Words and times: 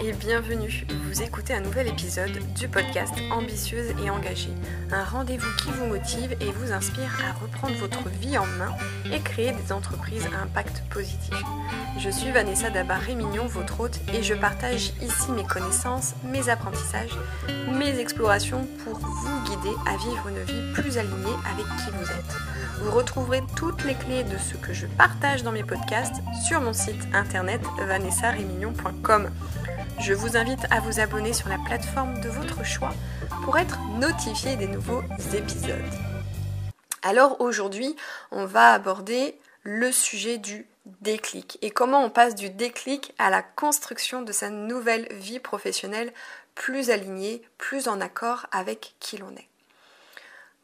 et 0.00 0.12
bienvenue. 0.12 0.86
Vous 1.06 1.22
écoutez 1.22 1.54
un 1.54 1.60
nouvel 1.60 1.88
épisode 1.88 2.38
du 2.54 2.68
podcast 2.68 3.14
Ambitieuse 3.32 3.94
et 4.04 4.10
engagée. 4.10 4.52
Un 4.92 5.02
rendez-vous 5.02 5.48
qui 5.56 5.70
vous 5.70 5.86
motive 5.86 6.36
et 6.40 6.52
vous 6.52 6.72
inspire 6.72 7.10
à 7.26 7.32
reprendre 7.32 7.74
votre 7.76 8.08
vie 8.08 8.38
en 8.38 8.46
main 8.46 8.74
et 9.12 9.20
créer 9.20 9.52
des 9.52 9.72
entreprises 9.72 10.26
à 10.26 10.42
impact 10.42 10.82
positif. 10.90 11.34
Je 11.98 12.10
suis 12.10 12.30
Vanessa 12.30 12.70
Dabar-Rémignon, 12.70 13.46
votre 13.46 13.80
hôte, 13.80 13.98
et 14.14 14.22
je 14.22 14.34
partage 14.34 14.92
ici 15.02 15.32
mes 15.32 15.44
connaissances, 15.44 16.14
mes 16.24 16.48
apprentissages, 16.48 17.16
mes 17.72 17.98
explorations 17.98 18.66
pour 18.84 18.98
vous 18.98 19.44
guider 19.44 19.74
à 19.86 19.96
vivre 19.96 20.28
une 20.28 20.42
vie 20.44 20.72
plus 20.74 20.98
alignée 20.98 21.36
avec 21.52 21.66
qui 21.78 21.90
vous 21.90 22.10
êtes. 22.10 22.36
Vous 22.82 22.92
retrouverez 22.92 23.42
toutes 23.56 23.84
les 23.84 23.94
clés 23.94 24.22
de 24.22 24.38
ce 24.38 24.54
que 24.54 24.72
je 24.72 24.86
partage 24.86 25.42
dans 25.42 25.52
mes 25.52 25.64
podcasts 25.64 26.22
sur 26.46 26.60
mon 26.60 26.72
site 26.72 27.08
internet 27.12 27.60
vanessarémignon.com. 27.80 29.30
Je 30.00 30.14
vous 30.14 30.36
invite 30.36 30.64
à 30.70 30.80
vous 30.80 31.00
abonner 31.00 31.32
sur 31.32 31.48
la 31.48 31.58
plateforme 31.58 32.20
de 32.20 32.28
votre 32.28 32.64
choix 32.64 32.94
pour 33.44 33.58
être 33.58 33.78
notifié 33.98 34.54
des 34.56 34.68
nouveaux 34.68 35.02
épisodes. 35.34 35.84
Alors 37.02 37.40
aujourd'hui, 37.40 37.96
on 38.30 38.46
va 38.46 38.72
aborder 38.72 39.38
le 39.64 39.90
sujet 39.90 40.38
du 40.38 40.66
déclic 41.00 41.58
et 41.62 41.70
comment 41.70 42.04
on 42.04 42.10
passe 42.10 42.36
du 42.36 42.48
déclic 42.48 43.12
à 43.18 43.28
la 43.28 43.42
construction 43.42 44.22
de 44.22 44.32
sa 44.32 44.50
nouvelle 44.50 45.08
vie 45.12 45.40
professionnelle 45.40 46.12
plus 46.54 46.90
alignée, 46.90 47.42
plus 47.58 47.88
en 47.88 48.00
accord 48.00 48.46
avec 48.52 48.94
qui 49.00 49.18
l'on 49.18 49.34
est. 49.34 49.48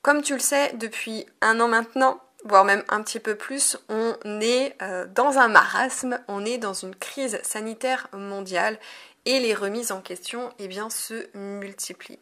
Comme 0.03 0.23
tu 0.23 0.35
le 0.35 0.41
sais, 0.41 0.73
depuis 0.75 1.27
un 1.41 1.61
an 1.61 1.69
maintenant, 1.69 2.21
voire 2.45 2.65
même 2.65 2.85
un 2.89 3.03
petit 3.03 3.21
peu 3.21 3.35
plus, 3.35 3.77
on 3.89 4.15
est 4.41 4.77
euh, 4.83 5.07
dans 5.07 5.39
un 5.39 5.49
marasme, 5.49 6.21
on 6.29 6.45
est 6.45 6.59
dans 6.59 6.75
une 6.75 6.95
crise 6.95 7.41
sanitaire 7.43 8.09
mondiale 8.13 8.79
et 9.25 9.41
les 9.41 9.55
remises 9.55 9.93
en 9.93 10.01
question 10.01 10.53
eh 10.59 10.69
bien, 10.69 10.91
se 10.91 11.27
multiplient. 11.37 12.19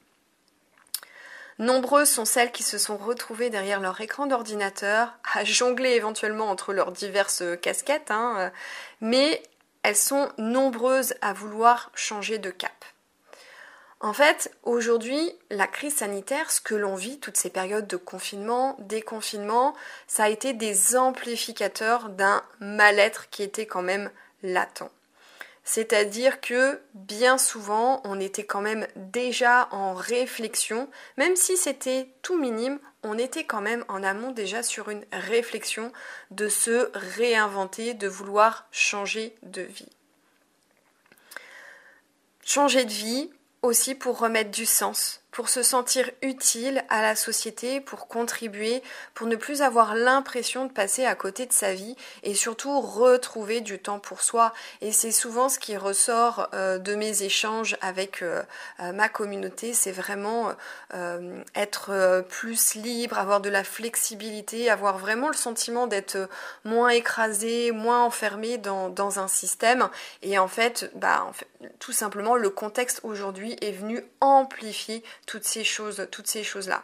Nombreuses 1.58 2.08
sont 2.08 2.24
celles 2.24 2.50
qui 2.50 2.62
se 2.62 2.78
sont 2.78 2.96
retrouvées 2.96 3.50
derrière 3.50 3.80
leur 3.80 4.00
écran 4.00 4.26
d'ordinateur, 4.26 5.14
à 5.34 5.44
jongler 5.44 5.90
éventuellement 5.90 6.50
entre 6.50 6.72
leurs 6.72 6.92
diverses 6.92 7.44
casquettes, 7.60 8.10
hein, 8.10 8.50
mais 9.00 9.42
elles 9.82 9.96
sont 9.96 10.28
nombreuses 10.38 11.14
à 11.20 11.32
vouloir 11.32 11.90
changer 11.94 12.38
de 12.38 12.50
cap. 12.50 12.72
En 14.00 14.12
fait, 14.12 14.52
aujourd'hui, 14.64 15.32
la 15.50 15.68
crise 15.68 15.96
sanitaire, 15.96 16.50
ce 16.50 16.60
que 16.60 16.74
l'on 16.74 16.96
vit, 16.96 17.20
toutes 17.20 17.36
ces 17.36 17.50
périodes 17.50 17.86
de 17.86 17.96
confinement, 17.96 18.76
déconfinement, 18.80 19.74
ça 20.08 20.24
a 20.24 20.28
été 20.28 20.54
des 20.54 20.96
amplificateurs 20.96 22.08
d'un 22.08 22.42
mal-être 22.58 23.30
qui 23.30 23.44
était 23.44 23.66
quand 23.66 23.82
même 23.82 24.10
latent. 24.42 24.90
C'est-à-dire 25.64 26.40
que 26.40 26.80
bien 26.94 27.38
souvent, 27.38 28.00
on 28.04 28.18
était 28.18 28.44
quand 28.44 28.60
même 28.60 28.86
déjà 28.96 29.68
en 29.70 29.94
réflexion, 29.94 30.88
même 31.16 31.36
si 31.36 31.56
c'était 31.56 32.08
tout 32.22 32.36
minime, 32.36 32.80
on 33.04 33.16
était 33.16 33.44
quand 33.44 33.60
même 33.60 33.84
en 33.88 34.02
amont 34.02 34.32
déjà 34.32 34.62
sur 34.62 34.90
une 34.90 35.04
réflexion 35.12 35.92
de 36.30 36.48
se 36.48 36.90
réinventer, 36.94 37.94
de 37.94 38.08
vouloir 38.08 38.66
changer 38.72 39.34
de 39.42 39.62
vie. 39.62 39.88
Changer 42.44 42.84
de 42.84 42.90
vie 42.90 43.30
aussi 43.62 43.94
pour 43.94 44.18
remettre 44.18 44.50
du 44.50 44.66
sens, 44.66 45.21
pour 45.32 45.48
se 45.48 45.62
sentir 45.62 46.10
utile 46.20 46.84
à 46.90 47.00
la 47.00 47.16
société, 47.16 47.80
pour 47.80 48.06
contribuer, 48.06 48.82
pour 49.14 49.26
ne 49.26 49.34
plus 49.34 49.62
avoir 49.62 49.94
l'impression 49.94 50.66
de 50.66 50.70
passer 50.70 51.06
à 51.06 51.14
côté 51.14 51.46
de 51.46 51.52
sa 51.52 51.72
vie 51.72 51.96
et 52.22 52.34
surtout 52.34 52.80
retrouver 52.80 53.62
du 53.62 53.78
temps 53.78 53.98
pour 53.98 54.20
soi. 54.20 54.52
Et 54.82 54.92
c'est 54.92 55.10
souvent 55.10 55.48
ce 55.48 55.58
qui 55.58 55.76
ressort 55.76 56.48
euh, 56.52 56.78
de 56.78 56.94
mes 56.94 57.22
échanges 57.22 57.78
avec 57.80 58.20
euh, 58.20 58.42
euh, 58.80 58.92
ma 58.92 59.08
communauté, 59.08 59.72
c'est 59.72 59.90
vraiment 59.90 60.52
être 61.54 62.24
plus 62.28 62.74
libre, 62.74 63.18
avoir 63.18 63.40
de 63.40 63.48
la 63.48 63.64
flexibilité, 63.64 64.68
avoir 64.68 64.98
vraiment 64.98 65.28
le 65.28 65.34
sentiment 65.34 65.86
d'être 65.86 66.28
moins 66.64 66.90
écrasé, 66.90 67.72
moins 67.72 68.04
enfermé 68.04 68.58
dans, 68.58 69.18
un 69.18 69.28
système. 69.28 69.88
Et 70.20 70.34
bah, 70.36 70.42
en 70.42 70.48
fait, 70.48 70.92
tout 71.78 71.92
simplement, 71.92 72.36
le 72.36 72.50
contexte 72.50 73.00
aujourd'hui 73.04 73.56
est 73.62 73.72
venu 73.72 74.04
amplifier 74.20 75.02
toutes 75.26 75.44
ces 75.44 75.64
choses, 75.64 76.06
toutes 76.10 76.26
ces 76.26 76.44
choses-là. 76.44 76.82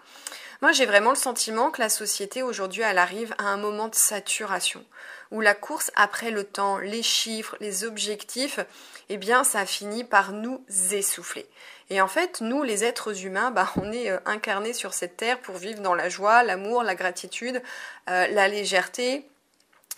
Moi, 0.60 0.72
j'ai 0.72 0.86
vraiment 0.86 1.10
le 1.10 1.16
sentiment 1.16 1.70
que 1.70 1.80
la 1.80 1.88
société 1.88 2.42
aujourd'hui, 2.42 2.82
elle 2.82 2.98
arrive 2.98 3.34
à 3.38 3.44
un 3.44 3.56
moment 3.56 3.88
de 3.88 3.94
saturation 3.94 4.84
où 5.30 5.40
la 5.40 5.54
course 5.54 5.90
après 5.94 6.30
le 6.30 6.44
temps, 6.44 6.78
les 6.78 7.02
chiffres, 7.02 7.56
les 7.60 7.84
objectifs, 7.84 8.60
eh 9.08 9.16
bien, 9.16 9.44
ça 9.44 9.66
finit 9.66 10.04
par 10.04 10.32
nous 10.32 10.64
essouffler. 10.90 11.46
Et 11.90 12.00
en 12.00 12.08
fait, 12.08 12.40
nous, 12.40 12.62
les 12.62 12.84
êtres 12.84 13.24
humains, 13.24 13.50
bah, 13.50 13.72
on 13.76 13.92
est 13.92 14.10
euh, 14.10 14.18
incarnés 14.26 14.72
sur 14.72 14.94
cette 14.94 15.16
terre 15.16 15.40
pour 15.40 15.56
vivre 15.56 15.80
dans 15.80 15.94
la 15.94 16.08
joie, 16.08 16.42
l'amour, 16.42 16.82
la 16.82 16.94
gratitude, 16.94 17.62
euh, 18.10 18.26
la 18.28 18.48
légèreté, 18.48 19.26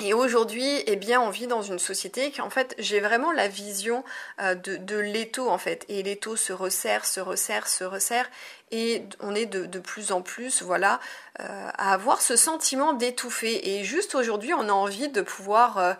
et 0.00 0.14
aujourd'hui, 0.14 0.82
eh 0.86 0.96
bien, 0.96 1.20
on 1.20 1.30
vit 1.30 1.46
dans 1.46 1.62
une 1.62 1.78
société 1.78 2.30
qui, 2.30 2.40
en 2.40 2.50
fait, 2.50 2.74
j'ai 2.78 3.00
vraiment 3.00 3.32
la 3.32 3.48
vision 3.48 4.04
euh, 4.40 4.54
de, 4.54 4.76
de 4.76 4.96
l'étau, 4.96 5.48
en 5.48 5.58
fait. 5.58 5.84
Et 5.88 6.02
l'étau 6.02 6.36
se 6.36 6.52
resserre, 6.52 7.04
se 7.04 7.20
resserre, 7.20 7.68
se 7.68 7.84
resserre. 7.84 8.28
Et 8.70 9.04
on 9.20 9.34
est 9.34 9.46
de, 9.46 9.66
de 9.66 9.78
plus 9.78 10.12
en 10.12 10.22
plus, 10.22 10.62
voilà, 10.62 11.00
euh, 11.40 11.70
à 11.76 11.92
avoir 11.92 12.22
ce 12.22 12.36
sentiment 12.36 12.92
d'étouffer. 12.92 13.76
Et 13.76 13.84
juste 13.84 14.14
aujourd'hui, 14.14 14.54
on 14.54 14.68
a 14.68 14.72
envie 14.72 15.08
de 15.08 15.20
pouvoir 15.20 15.78
euh, 15.78 15.94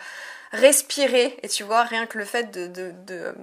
respirer. 0.53 1.39
Et 1.43 1.49
tu 1.49 1.63
vois, 1.63 1.83
rien 1.83 2.07
que 2.07 2.19
le 2.19 2.25
fait 2.25 2.51
de, 2.51 2.67
de, 2.67 2.93
de 3.07 3.35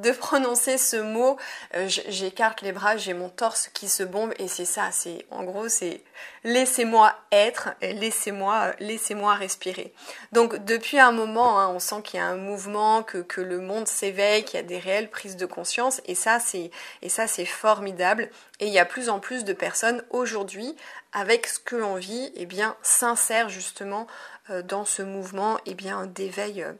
de 0.00 0.10
prononcer 0.12 0.78
ce 0.78 0.96
mot, 0.96 1.36
euh, 1.74 1.86
j'écarte 1.88 2.62
les 2.62 2.72
bras, 2.72 2.96
j'ai 2.96 3.14
mon 3.14 3.28
torse 3.28 3.68
qui 3.68 3.88
se 3.88 4.02
bombe 4.02 4.32
et 4.38 4.48
c'est 4.48 4.64
ça, 4.64 4.90
c'est 4.92 5.26
en 5.30 5.44
gros 5.44 5.68
c'est 5.68 6.02
laissez-moi 6.44 7.14
être, 7.32 7.70
laissez-moi 7.80 9.34
respirer. 9.34 9.92
Donc 10.32 10.64
depuis 10.64 10.98
un 10.98 11.12
moment, 11.12 11.58
hein, 11.58 11.68
on 11.68 11.78
sent 11.78 12.02
qu'il 12.04 12.20
y 12.20 12.22
a 12.22 12.26
un 12.26 12.36
mouvement, 12.36 13.02
que, 13.02 13.40
le 13.40 13.60
monde 13.60 13.88
s'éveille, 13.88 14.44
qu'il 14.44 14.56
y 14.56 14.62
a 14.62 14.66
des 14.66 14.78
réelles 14.78 15.10
prises 15.10 15.36
de 15.36 15.46
conscience 15.46 16.00
et 16.06 16.14
ça 16.14 16.38
c'est 16.40 17.46
formidable 17.46 18.30
et 18.60 18.66
il 18.66 18.72
y 18.72 18.78
a 18.78 18.84
plus 18.84 19.08
en 19.08 19.20
plus 19.20 19.44
de 19.44 19.52
personnes 19.52 20.02
aujourd'hui 20.10 20.76
avec 21.12 21.46
ce 21.46 21.58
que 21.58 21.76
l'on 21.76 21.94
vit, 21.94 22.24
et 22.24 22.42
eh 22.42 22.46
bien 22.46 22.76
sincères 22.82 23.48
justement 23.48 24.06
euh, 24.50 24.62
dans 24.62 24.84
ce 24.84 25.02
mouvement 25.02 25.58
et 25.58 25.70
eh 25.70 25.74
bien 25.74 26.06
d'éveil 26.06 26.62
euh, 26.62 26.72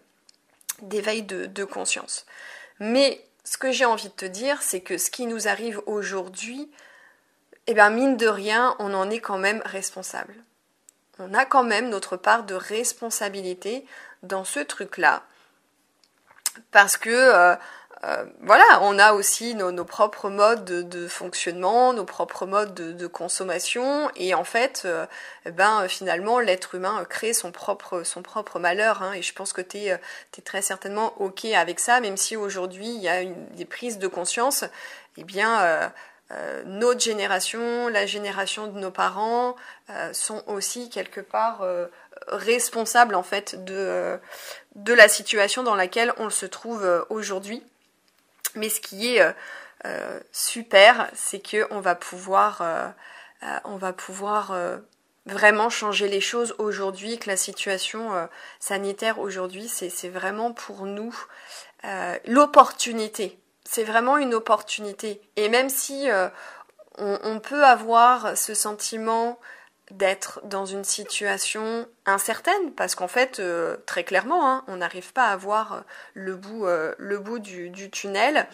de 0.83 1.65
conscience. 1.65 2.27
Mais 2.87 3.25
ce 3.45 3.57
que 3.57 3.73
j'ai 3.73 3.87
envie 3.87 4.09
de 4.11 4.15
te 4.15 4.27
dire, 4.27 4.61
c'est 4.61 4.83
que 4.83 4.99
ce 4.99 5.11
qui 5.11 5.25
nous 5.25 5.49
arrive 5.49 5.81
aujourd'hui, 5.87 6.71
eh 7.67 7.73
bien, 7.73 7.89
mine 7.89 8.19
de 8.19 8.27
rien, 8.27 8.77
on 8.79 8.93
en 8.93 9.09
est 9.09 9.21
quand 9.21 9.39
même 9.39 9.63
responsable. 9.65 10.35
On 11.19 11.33
a 11.33 11.47
quand 11.47 11.65
même 11.65 11.89
notre 11.89 12.19
part 12.19 12.45
de 12.45 12.55
responsabilité 12.55 13.87
dans 14.23 14.45
ce 14.45 14.61
truc-là. 14.61 15.23
Parce 16.73 16.99
que 16.99 17.09
euh, 17.09 17.57
euh, 18.05 18.25
voilà, 18.41 18.65
on 18.83 18.99
a 18.99 19.13
aussi 19.15 19.55
nos, 19.55 19.85
propres 19.85 20.29
modes 20.29 20.65
de, 20.65 21.09
fonctionnement, 21.09 21.93
nos 21.95 22.05
propres 22.05 22.45
modes 22.45 22.75
de, 22.75 23.07
consommation, 23.07 24.11
et 24.17 24.35
en 24.35 24.45
fait, 24.45 24.83
euh, 24.85 25.07
eh 25.47 25.51
ben 25.51 25.89
finalement, 25.89 26.39
l'être 26.39 26.75
humain 26.75 27.05
crée 27.09 27.33
son 27.33 27.51
propre 27.51 28.59
malheur. 28.59 29.03
Hein, 29.03 29.13
et 29.15 29.23
je 29.23 29.33
pense 29.33 29.53
que 29.53 29.63
tu 29.63 29.79
es, 29.79 29.87
es, 29.89 30.43
très 30.43 30.61
certainement 30.61 31.15
ok 31.19 31.47
avec 31.47 31.81
ça, 31.81 32.01
même 32.01 32.17
si 32.17 32.37
aujourd'hui 32.37 32.89
il 32.89 33.01
y 33.01 33.09
a 33.09 33.23
une, 33.23 33.47
des 33.51 33.65
prises 33.65 33.99
de 33.99 34.09
conscience. 34.09 34.65
Eh 35.17 35.25
bien, 35.25 35.63
euh, 36.33 36.63
notre 36.67 37.01
génération, 37.01 37.89
la 37.89 38.05
génération 38.07 38.67
de 38.67 38.79
nos 38.79 38.91
parents, 38.91 39.57
sont 40.13 40.43
aussi 40.47 40.91
quelque 40.91 41.21
part 41.21 41.63
responsables 42.29 43.15
en 43.15 43.23
fait 43.23 43.65
de 43.65 44.19
la 44.93 45.09
situation 45.09 45.63
dans 45.63 45.75
laquelle 45.75 46.13
on 46.19 46.31
se 46.31 46.47
trouve 46.47 47.07
aujourd'hui. 47.11 47.63
Mais 48.55 48.69
ce 48.69 48.81
qui 48.81 49.15
est 49.15 49.21
euh, 49.21 49.33
euh, 49.87 50.21
super, 50.33 51.11
c'est 51.15 51.41
que 51.41 51.67
on 51.71 51.81
va 51.81 51.95
pouvoir, 51.95 52.61
euh, 52.63 52.89
on 53.65 53.77
va 53.77 53.93
pouvoir 53.93 54.57
vraiment 55.27 55.71
changer 55.71 56.09
les 56.09 56.21
choses 56.21 56.55
aujourd'hui, 56.59 57.19
que 57.19 57.29
la 57.29 57.37
situation 57.37 58.29
sanitaire 58.61 59.19
aujourd'hui, 59.19 59.69
c'est 59.69 60.09
vraiment 60.09 60.53
pour 60.53 60.87
nous 60.87 61.15
l'opportunité. 62.25 63.39
C'est 63.65 63.85
vraiment 63.85 64.17
une 64.17 64.35
opportunité. 64.35 65.21
Et 65.37 65.51
même 65.51 65.69
si 65.69 66.09
on, 66.97 67.41
peut 67.41 67.65
avoir 67.65 68.37
ce 68.39 68.55
sentiment 68.55 69.39
d'être 69.97 70.41
dans 70.45 70.67
une 70.67 70.85
situation 70.85 71.87
incertaine 72.07 72.73
parce 72.77 72.95
qu'en 72.95 73.09
fait 73.09 73.41
très 73.87 74.05
clairement 74.05 74.49
hein, 74.49 74.65
on 74.69 74.77
n'arrive 74.77 75.13
pas 75.13 75.27
à 75.27 75.37
voir 75.37 75.85
le 76.15 76.37
bout 76.37 76.67
le 76.99 77.19
bout 77.19 77.39
du, 77.39 77.71
du 77.71 77.91
tunnel 77.91 78.47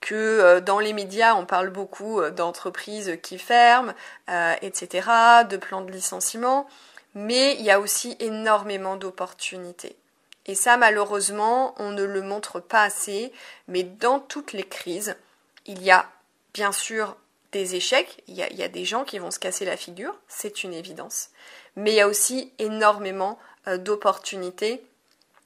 que 0.00 0.60
dans 0.60 0.78
les 0.78 0.92
médias 0.92 1.34
on 1.34 1.46
parle 1.46 1.70
beaucoup 1.70 2.20
d'entreprises 2.30 3.18
qui 3.22 3.38
ferment 3.38 3.92
etc 4.62 5.08
de 5.48 5.56
plans 5.56 5.82
de 5.82 5.90
licenciement 5.90 6.68
mais 7.14 7.54
il 7.54 7.62
y 7.62 7.70
a 7.70 7.80
aussi 7.80 8.16
énormément 8.20 8.96
d'opportunités. 8.96 9.96
Et 10.46 10.54
ça, 10.54 10.76
malheureusement, 10.76 11.74
on 11.78 11.90
ne 11.90 12.02
le 12.02 12.22
montre 12.22 12.60
pas 12.60 12.82
assez, 12.82 13.32
mais 13.66 13.82
dans 13.82 14.20
toutes 14.20 14.52
les 14.52 14.64
crises, 14.64 15.16
il 15.66 15.82
y 15.82 15.90
a 15.90 16.06
bien 16.52 16.72
sûr 16.72 17.16
des 17.54 17.76
échecs, 17.76 18.22
il 18.26 18.34
y 18.34 18.42
a, 18.42 18.52
y 18.52 18.62
a 18.62 18.68
des 18.68 18.84
gens 18.84 19.04
qui 19.04 19.18
vont 19.18 19.30
se 19.30 19.38
casser 19.38 19.64
la 19.64 19.76
figure, 19.76 20.14
c'est 20.28 20.64
une 20.64 20.74
évidence, 20.74 21.30
mais 21.76 21.92
il 21.92 21.96
y 21.96 22.00
a 22.00 22.08
aussi 22.08 22.52
énormément 22.58 23.38
euh, 23.68 23.78
d'opportunités 23.78 24.84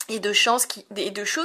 et 0.09 0.21
de, 0.21 0.33
choses 0.33 0.65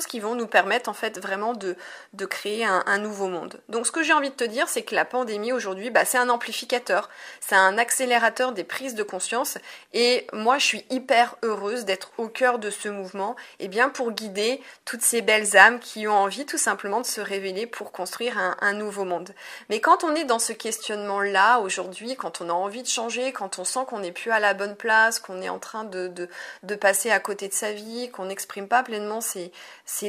qui 0.06 0.20
vont 0.20 0.36
nous 0.36 0.48
permettre 0.48 0.90
en 0.90 0.94
fait 0.94 1.20
vraiment 1.20 1.54
de, 1.54 1.76
de 2.14 2.26
créer 2.26 2.64
un, 2.64 2.98
nouveau 2.98 3.28
monde. 3.28 3.60
Donc 3.68 3.86
ce 3.86 3.92
que 3.92 4.04
j'ai 4.04 4.14
envie 4.14 4.30
de 4.30 4.36
te 4.36 4.44
dire, 4.44 4.70
c'est 4.70 4.84
que 4.84 4.96
la 4.96 5.04
pandémie 5.04 5.52
aujourd'hui, 5.52 5.90
bah, 5.90 6.06
c'est 6.06 6.18
un 6.18 6.30
amplificateur, 6.30 7.10
c'est 7.42 7.56
un 7.56 7.78
accélérateur 7.78 8.54
des 8.54 8.64
prises 8.64 8.96
de 8.96 9.04
conscience 9.04 9.58
et 9.94 10.28
moi 10.32 10.58
je 10.60 10.66
suis 10.66 10.86
hyper 10.90 11.36
heureuse 11.44 11.84
d'être 11.84 12.12
au 12.18 12.30
cœur 12.30 12.60
de 12.60 12.70
ce 12.70 12.88
mouvement 12.88 13.36
et 13.60 13.68
bien 13.68 13.90
pour 13.90 14.12
guider 14.12 14.62
toutes 14.86 15.02
ces 15.02 15.22
belles 15.22 15.58
âmes 15.58 15.80
qui 15.80 16.08
ont 16.08 16.16
envie 16.16 16.46
tout 16.46 16.58
simplement 16.58 17.02
de 17.02 17.06
se 17.06 17.20
révéler 17.20 17.68
pour 17.68 17.92
construire 17.92 18.38
un, 18.38 18.56
un 18.62 18.74
nouveau 18.74 19.04
monde. 19.04 19.34
Mais 19.70 19.82
quand 19.82 20.06
on 20.06 20.16
est 20.16 20.24
dans 20.24 20.40
ce 20.40 20.54
questionnement-là 20.54 21.60
aujourd'hui, 21.60 22.16
quand 22.16 22.40
on 22.40 22.50
a 22.50 22.54
envie 22.54 22.84
de 22.84 22.88
changer, 22.88 23.34
quand 23.34 23.60
on 23.60 23.66
sent 23.66 23.82
qu'on 23.88 24.00
n'est 24.00 24.12
plus 24.14 24.32
à 24.32 24.40
la 24.40 24.54
bonne 24.54 24.76
place, 24.76 25.20
qu'on 25.20 25.42
est 25.42 25.50
en 25.50 25.60
train 25.60 25.84
de, 25.84 26.08
de, 26.08 26.30
de 26.64 26.76
passer 26.76 27.12
à 27.12 27.20
côté 27.20 27.50
de 27.50 27.54
sa 27.54 27.74
vie, 27.74 28.10
qu'on 28.12 28.30
exprime 28.30 28.53
pas 28.62 28.84
pleinement 28.84 29.22
ses, 29.22 29.52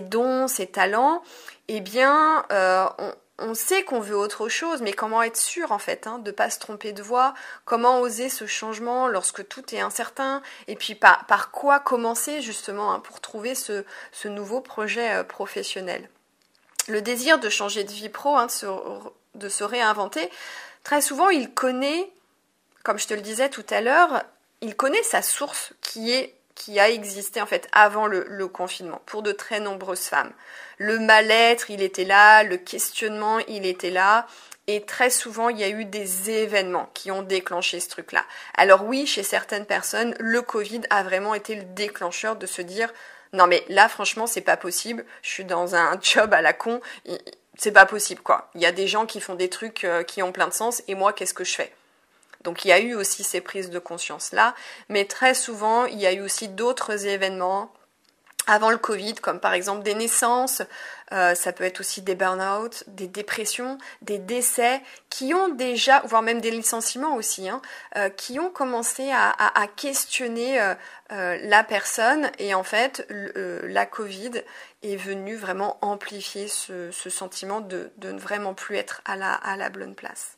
dons, 0.02 0.48
ses 0.48 0.66
talents, 0.66 1.22
eh 1.68 1.80
bien, 1.80 2.44
euh, 2.52 2.86
on, 3.38 3.54
sait 3.54 3.84
qu'on 3.84 4.00
veut 4.00 4.16
autre 4.16 4.48
chose, 4.48 4.82
mais 4.82 4.92
comment 4.92 5.22
être 5.22 5.36
sûr 5.36 5.72
en 5.72 5.78
fait 5.78 6.06
hein, 6.06 6.18
de 6.18 6.30
pas 6.30 6.50
se 6.50 6.58
tromper 6.58 6.92
de 6.92 7.02
voie 7.02 7.34
Comment 7.64 8.00
oser 8.00 8.28
ce 8.28 8.46
changement 8.46 9.08
lorsque 9.08 9.46
tout 9.48 9.74
est 9.74 9.80
incertain? 9.80 10.42
Et 10.68 10.76
puis 10.76 10.94
par, 10.94 11.26
par 11.26 11.50
quoi 11.50 11.80
commencer 11.80 12.42
justement 12.42 12.92
hein, 12.92 13.00
pour 13.00 13.20
trouver 13.20 13.54
ce, 13.54 13.84
nouveau 14.24 14.60
projet 14.60 15.14
euh, 15.14 15.24
professionnel? 15.24 16.08
Le 16.86 17.00
désir 17.00 17.38
de 17.38 17.48
changer 17.48 17.84
de 17.84 17.92
vie 17.92 18.10
pro, 18.10 18.36
hein, 18.36 18.48
de 19.34 19.48
se 19.48 19.64
réinventer, 19.64 20.30
très 20.82 21.00
souvent 21.00 21.30
il 21.30 21.52
connaît, 21.52 22.10
comme 22.82 22.98
je 22.98 23.06
te 23.06 23.14
le 23.14 23.22
disais 23.22 23.48
tout 23.48 23.64
à 23.70 23.80
l'heure, 23.80 24.22
il 24.60 24.76
connaît 24.76 25.02
sa 25.02 25.22
source 25.22 25.72
qui 25.80 26.12
est 26.12 26.34
qui 26.54 26.78
a 26.78 26.88
existé 26.88 27.40
en 27.40 27.46
fait 27.46 27.68
avant 27.72 28.06
le, 28.06 28.24
le, 28.28 28.48
confinement 28.48 29.02
pour 29.06 29.22
de 29.22 29.32
très 29.32 29.60
nombreuses 29.60 30.06
femmes. 30.06 30.32
Le 30.78 30.98
mal-être, 30.98 31.70
il 31.70 31.82
était 31.82 32.04
là, 32.04 32.42
le 32.42 32.56
questionnement, 32.56 33.38
il 33.48 33.66
était 33.66 33.90
là. 33.90 34.26
Et 34.66 34.82
très 34.82 35.10
souvent, 35.10 35.50
il 35.50 35.58
y 35.58 35.64
a 35.64 35.68
eu 35.68 35.84
des 35.84 36.30
événements 36.30 36.90
qui 36.94 37.10
ont 37.10 37.22
déclenché 37.22 37.80
ce 37.80 37.88
truc-là. 37.90 38.24
Alors 38.56 38.84
oui, 38.84 39.06
chez 39.06 39.22
certaines 39.22 39.66
personnes, 39.66 40.14
le 40.18 40.40
Covid 40.40 40.80
a 40.88 41.02
vraiment 41.02 41.34
été 41.34 41.54
le 41.54 41.64
déclencheur 41.64 42.36
de 42.36 42.46
se 42.46 42.62
dire 42.62 42.92
non 43.34 43.46
mais 43.46 43.64
là 43.68 43.88
franchement 43.88 44.26
c'est 44.26 44.40
pas 44.40 44.56
possible, 44.56 45.04
je 45.22 45.30
suis 45.30 45.44
dans 45.44 45.74
un 45.74 45.98
job 46.02 46.32
à 46.32 46.40
la 46.40 46.52
con, 46.52 46.80
c'est 47.58 47.72
pas 47.72 47.84
possible 47.84 48.22
quoi. 48.22 48.48
Il 48.54 48.62
y 48.62 48.66
a 48.66 48.72
des 48.72 48.86
gens 48.86 49.06
qui 49.06 49.20
font 49.20 49.34
des 49.34 49.50
trucs 49.50 49.84
euh, 49.84 50.02
qui 50.02 50.22
ont 50.22 50.32
plein 50.32 50.48
de 50.48 50.54
sens 50.54 50.82
et 50.88 50.94
moi 50.94 51.12
qu'est-ce 51.12 51.34
que 51.34 51.44
je 51.44 51.54
fais? 51.54 51.72
Donc 52.44 52.64
il 52.64 52.68
y 52.68 52.72
a 52.72 52.78
eu 52.78 52.94
aussi 52.94 53.24
ces 53.24 53.40
prises 53.40 53.70
de 53.70 53.78
conscience-là, 53.78 54.54
mais 54.88 55.06
très 55.06 55.34
souvent, 55.34 55.86
il 55.86 55.98
y 55.98 56.06
a 56.06 56.12
eu 56.12 56.20
aussi 56.20 56.48
d'autres 56.48 57.06
événements 57.06 57.72
avant 58.46 58.70
le 58.70 58.76
Covid, 58.76 59.14
comme 59.14 59.40
par 59.40 59.54
exemple 59.54 59.82
des 59.82 59.94
naissances, 59.94 60.62
euh, 61.12 61.34
ça 61.34 61.52
peut 61.52 61.64
être 61.64 61.80
aussi 61.80 62.02
des 62.02 62.14
burn-out, 62.14 62.84
des 62.88 63.06
dépressions, 63.06 63.78
des 64.02 64.18
décès, 64.18 64.82
qui 65.08 65.32
ont 65.32 65.48
déjà, 65.48 66.00
voire 66.04 66.22
même 66.22 66.40
des 66.40 66.50
licenciements 66.50 67.14
aussi, 67.14 67.48
hein, 67.48 67.62
euh, 67.96 68.10
qui 68.10 68.38
ont 68.38 68.50
commencé 68.50 69.10
à, 69.12 69.34
questionner 69.76 70.60
euh, 70.60 71.38
la 71.42 71.64
personne. 71.64 72.30
Et 72.38 72.54
en 72.54 72.64
fait, 72.64 73.06
la 73.08 73.86
Covid 73.86 74.42
est 74.82 74.96
venue 74.96 75.36
vraiment 75.36 75.78
amplifier 75.80 76.48
ce, 76.48 76.90
sentiment 76.90 77.60
de, 77.60 77.90
ne 78.02 78.18
vraiment 78.18 78.54
plus 78.54 78.76
être 78.76 79.00
à 79.06 79.16
la 79.16 79.70
bonne 79.70 79.94
place. 79.94 80.36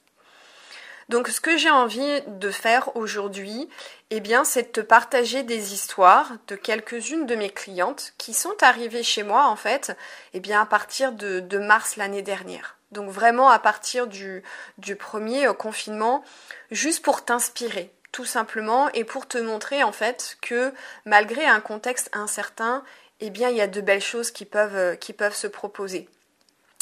Donc 1.09 1.29
ce 1.29 1.41
que 1.41 1.57
j'ai 1.57 1.71
envie 1.71 2.23
de 2.27 2.51
faire 2.51 2.97
aujourd'hui, 2.97 3.69
eh 4.11 4.21
bien, 4.21 4.45
c'est 4.45 4.63
de 4.63 4.69
te 4.69 4.81
partager 4.81 5.45
des 5.45 5.73
histoires 5.73 6.33
de 6.49 6.57
quelques-unes 6.57 7.27
de 7.27 7.37
mes 7.37 7.51
clientes 7.51 8.13
qui 8.19 8.35
sont 8.35 8.57
arrivées 8.61 9.05
chez 9.05 9.23
moi 9.23 9.47
en 9.47 9.57
fait, 9.57 9.97
eh 10.35 10.41
bien 10.41 10.61
à 10.61 10.67
partir 10.67 11.13
de, 11.13 11.59
mars 11.59 11.97
l'année 11.97 12.23
dernière. 12.23 12.77
Donc 12.91 13.11
vraiment 13.11 13.51
à 13.51 13.59
partir 13.61 14.09
du, 14.09 14.43
premier 14.99 15.47
euh, 15.47 15.53
confinement, 15.53 16.25
juste 16.71 17.05
pour 17.05 17.25
t'inspirer, 17.25 17.93
tout 18.11 18.25
simplement, 18.25 18.89
et 18.91 19.05
pour 19.05 19.27
te 19.29 19.39
montrer 19.39 19.83
en 19.85 19.93
fait 19.93 20.37
que 20.41 20.73
malgré 21.05 21.45
un 21.47 21.61
contexte 21.61 22.11
incertain, 22.13 22.83
eh 23.21 23.31
bien 23.31 23.49
il 23.51 23.57
y 23.57 23.61
a 23.61 23.67
de 23.67 23.81
belles 23.81 24.03
choses 24.03 24.31
qui 24.33 24.45
peuvent, 24.45 24.77
euh, 24.77 24.97
qui 24.97 25.13
peuvent 25.13 25.35
se 25.35 25.47
proposer. 25.47 26.09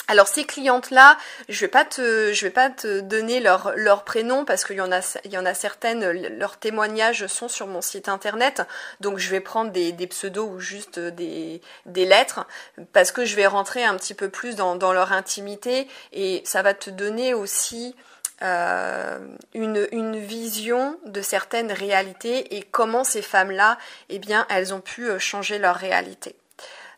Alors 0.06 0.28
ces 0.28 0.44
clientes-là, 0.44 1.16
je 1.48 1.60
vais 1.60 1.68
pas 1.68 1.86
te, 1.86 2.30
je 2.34 2.44
vais 2.44 2.50
pas 2.50 2.68
te 2.68 3.00
donner 3.00 3.40
leur, 3.40 3.72
leur 3.74 4.04
prénom 4.04 4.44
parce 4.44 4.66
qu'il 4.66 4.76
y 4.76 4.80
en 4.82 4.92
a, 4.92 5.00
il 5.24 5.32
y 5.32 5.38
en 5.38 5.46
a 5.46 5.54
certaines, 5.54 6.10
leurs 6.38 6.58
témoignages 6.58 7.26
sont 7.26 7.48
sur 7.48 7.66
mon 7.66 7.80
site 7.80 8.10
internet, 8.10 8.62
donc 9.00 9.16
je 9.16 9.30
vais 9.30 9.40
prendre 9.40 9.70
des, 9.70 9.92
des 9.92 10.06
pseudos 10.06 10.46
ou 10.46 10.60
juste 10.60 10.98
des, 10.98 11.62
des 11.86 12.04
lettres 12.04 12.46
parce 12.92 13.12
que 13.12 13.24
je 13.24 13.34
vais 13.34 13.46
rentrer 13.46 13.82
un 13.82 13.96
petit 13.96 14.12
peu 14.12 14.28
plus 14.28 14.56
dans, 14.56 14.74
leur 14.92 15.12
intimité 15.12 15.88
et 16.12 16.42
ça 16.44 16.60
va 16.60 16.74
te 16.74 16.90
donner 16.90 17.32
aussi 17.32 17.96
euh, 18.42 19.18
une, 19.54 19.88
une 19.90 20.18
vision 20.18 20.98
de 21.06 21.22
certaines 21.22 21.72
réalités 21.72 22.56
et 22.56 22.62
comment 22.62 23.04
ces 23.04 23.22
femmes-là, 23.22 23.78
eh 24.10 24.18
bien, 24.18 24.46
elles 24.50 24.74
ont 24.74 24.82
pu 24.82 25.08
euh, 25.08 25.18
changer 25.18 25.58
leur 25.58 25.76
réalité. 25.76 26.36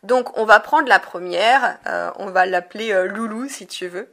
Donc 0.03 0.37
on 0.37 0.45
va 0.45 0.59
prendre 0.59 0.87
la 0.87 0.99
première, 0.99 1.77
euh, 1.87 2.11
on 2.17 2.27
va 2.27 2.45
l'appeler 2.45 2.93
euh, 2.93 3.07
Loulou 3.07 3.47
si 3.49 3.67
tu 3.67 3.87
veux. 3.87 4.09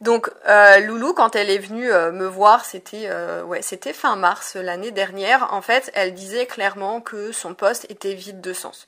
Donc 0.00 0.30
euh, 0.46 0.78
Loulou, 0.80 1.14
quand 1.14 1.36
elle 1.36 1.50
est 1.50 1.58
venue 1.58 1.90
euh, 1.90 2.12
me 2.12 2.26
voir, 2.26 2.64
c'était 2.64 3.06
euh, 3.06 3.42
ouais, 3.42 3.62
c'était 3.62 3.92
fin 3.92 4.16
mars 4.16 4.56
l'année 4.56 4.90
dernière. 4.90 5.52
En 5.54 5.62
fait, 5.62 5.90
elle 5.94 6.14
disait 6.14 6.46
clairement 6.46 7.00
que 7.00 7.32
son 7.32 7.54
poste 7.54 7.86
était 7.90 8.14
vide 8.14 8.40
de 8.40 8.52
sens. 8.52 8.86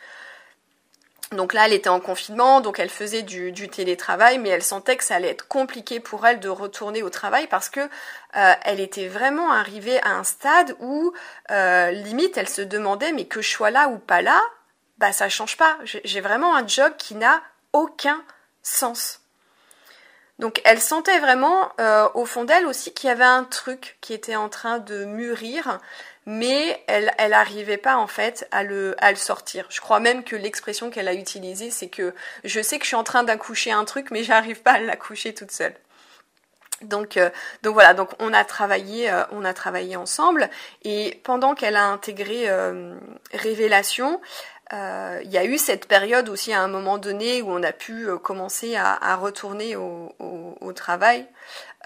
Donc 1.33 1.53
là, 1.53 1.67
elle 1.67 1.75
était 1.75 1.91
en 1.91 2.01
confinement, 2.01 2.63
donc 2.63 2.79
elle 2.79 2.89
faisait 2.89 3.21
du, 3.21 3.53
du, 3.53 3.69
télétravail, 3.69 4.39
mais 4.39 4.49
elle 4.49 4.63
sentait 4.63 4.97
que 4.97 5.05
ça 5.05 5.17
allait 5.17 5.29
être 5.29 5.47
compliqué 5.47 6.01
pour 6.01 6.27
elle 6.27 6.41
de 6.41 6.49
retourner 6.49 7.03
au 7.03 7.11
travail 7.11 7.47
parce 7.49 7.69
que 7.69 7.87
elle 8.33 8.81
était 8.81 9.09
vraiment 9.09 9.53
arrivée 9.53 10.01
à 10.03 10.13
un 10.13 10.25
stade 10.25 10.75
où 10.81 11.13
limite 11.51 12.39
elle 12.39 12.49
se 12.49 12.63
demandait 12.63 13.13
mais 13.13 13.27
que 13.27 13.43
je 13.43 13.49
sois 13.51 13.71
là 13.71 13.89
ou 13.89 13.99
pas 13.99 14.23
là, 14.23 14.41
bah 14.99 15.12
ça 15.12 15.28
change 15.28 15.57
pas. 15.57 15.78
J'ai 15.85 16.21
vraiment 16.21 16.55
un 16.55 16.67
job 16.67 16.93
qui 16.99 17.14
n'a 17.14 17.40
aucun 17.73 18.23
sens. 18.62 19.21
Donc 20.38 20.61
elle 20.64 20.81
sentait 20.81 21.19
vraiment 21.19 21.73
euh, 21.81 22.09
au 22.14 22.25
fond 22.25 22.45
d'elle 22.45 22.67
aussi 22.67 22.93
qu'il 22.95 23.09
y 23.09 23.11
avait 23.11 23.25
un 23.25 23.45
truc 23.45 23.99
qui 24.00 24.12
était 24.12 24.37
en 24.37 24.49
train 24.49 24.78
de 24.78 25.05
mûrir, 25.05 25.81
mais 26.26 26.83
elle 26.87 27.12
elle 27.19 27.33
n'arrivait 27.33 27.76
pas 27.76 27.97
en 27.97 28.07
fait 28.07 28.47
à 28.52 28.62
le 28.62 28.95
à 28.99 29.11
le 29.11 29.17
sortir. 29.17 29.67
Je 29.69 29.81
crois 29.81 29.99
même 29.99 30.23
que 30.23 30.37
l'expression 30.37 30.90
qu'elle 30.90 31.09
a 31.09 31.14
utilisée 31.14 31.71
c'est 31.71 31.88
que 31.88 32.14
je 32.45 32.61
sais 32.61 32.78
que 32.78 32.85
je 32.85 32.88
suis 32.88 32.97
en 32.97 33.05
train 33.05 33.25
d'accoucher 33.25 33.73
un 33.73 33.85
truc 33.85 34.11
mais 34.12 34.23
j'arrive 34.25 34.62
pas 34.62 34.73
à 34.73 34.81
l'accoucher 34.81 35.35
toute 35.35 35.50
seule. 35.50 35.75
Donc, 36.83 37.17
euh, 37.17 37.31
donc 37.62 37.75
voilà, 37.75 37.93
donc 37.93 38.11
on 38.21 38.33
a 38.33 38.45
travaillé, 38.45 39.11
euh, 39.11 39.25
on 39.33 39.45
a 39.45 39.52
travaillé 39.52 39.97
ensemble 39.97 40.49
et 40.85 41.21
pendant 41.25 41.55
qu'elle 41.55 41.75
a 41.75 41.87
intégré 41.87 42.49
euh, 42.49 42.95
Révélation, 43.33 44.21
il 44.73 45.31
y 45.31 45.39
a 45.39 45.45
eu 45.45 45.59
cette 45.59 45.87
période 45.87 46.29
aussi 46.29 46.53
à 46.53 46.61
un 46.61 46.69
moment 46.69 46.99
donné 46.99 47.43
où 47.43 47.51
on 47.51 47.63
a 47.63 47.73
pu 47.73 48.09
euh, 48.09 48.19
commencer 48.19 48.77
à, 48.77 48.93
à 48.93 49.17
retourner 49.17 49.77
au, 49.77 50.15
au, 50.19 50.59
au 50.61 50.73
travail 50.73 51.27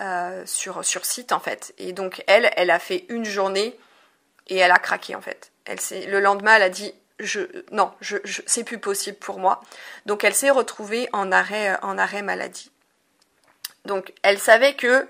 euh, 0.00 0.42
sur, 0.46 0.84
sur 0.84 1.04
site 1.04 1.32
en 1.32 1.40
fait. 1.40 1.74
Et 1.78 1.92
donc 1.92 2.24
elle, 2.26 2.50
elle 2.56 2.70
a 2.70 2.78
fait 2.78 3.04
une 3.08 3.24
journée 3.24 3.78
et 4.48 4.56
elle 4.56 4.72
a 4.72 4.78
craqué 4.78 5.14
en 5.14 5.20
fait. 5.20 5.52
Elle 5.64 5.78
le 6.10 6.20
lendemain, 6.20 6.56
elle 6.56 6.62
a 6.62 6.70
dit 6.70 6.92
je, 7.20 7.40
non, 7.70 7.92
je, 8.00 8.16
je 8.24 8.42
c'est 8.46 8.64
plus 8.64 8.78
possible 8.78 9.16
pour 9.18 9.38
moi. 9.38 9.60
Donc 10.06 10.24
elle 10.24 10.34
s'est 10.34 10.50
retrouvée 10.50 11.08
en 11.12 11.30
arrêt, 11.30 11.78
en 11.82 11.98
arrêt 11.98 12.22
maladie. 12.22 12.72
Donc 13.84 14.12
elle 14.22 14.38
savait 14.38 14.74
que 14.74 15.06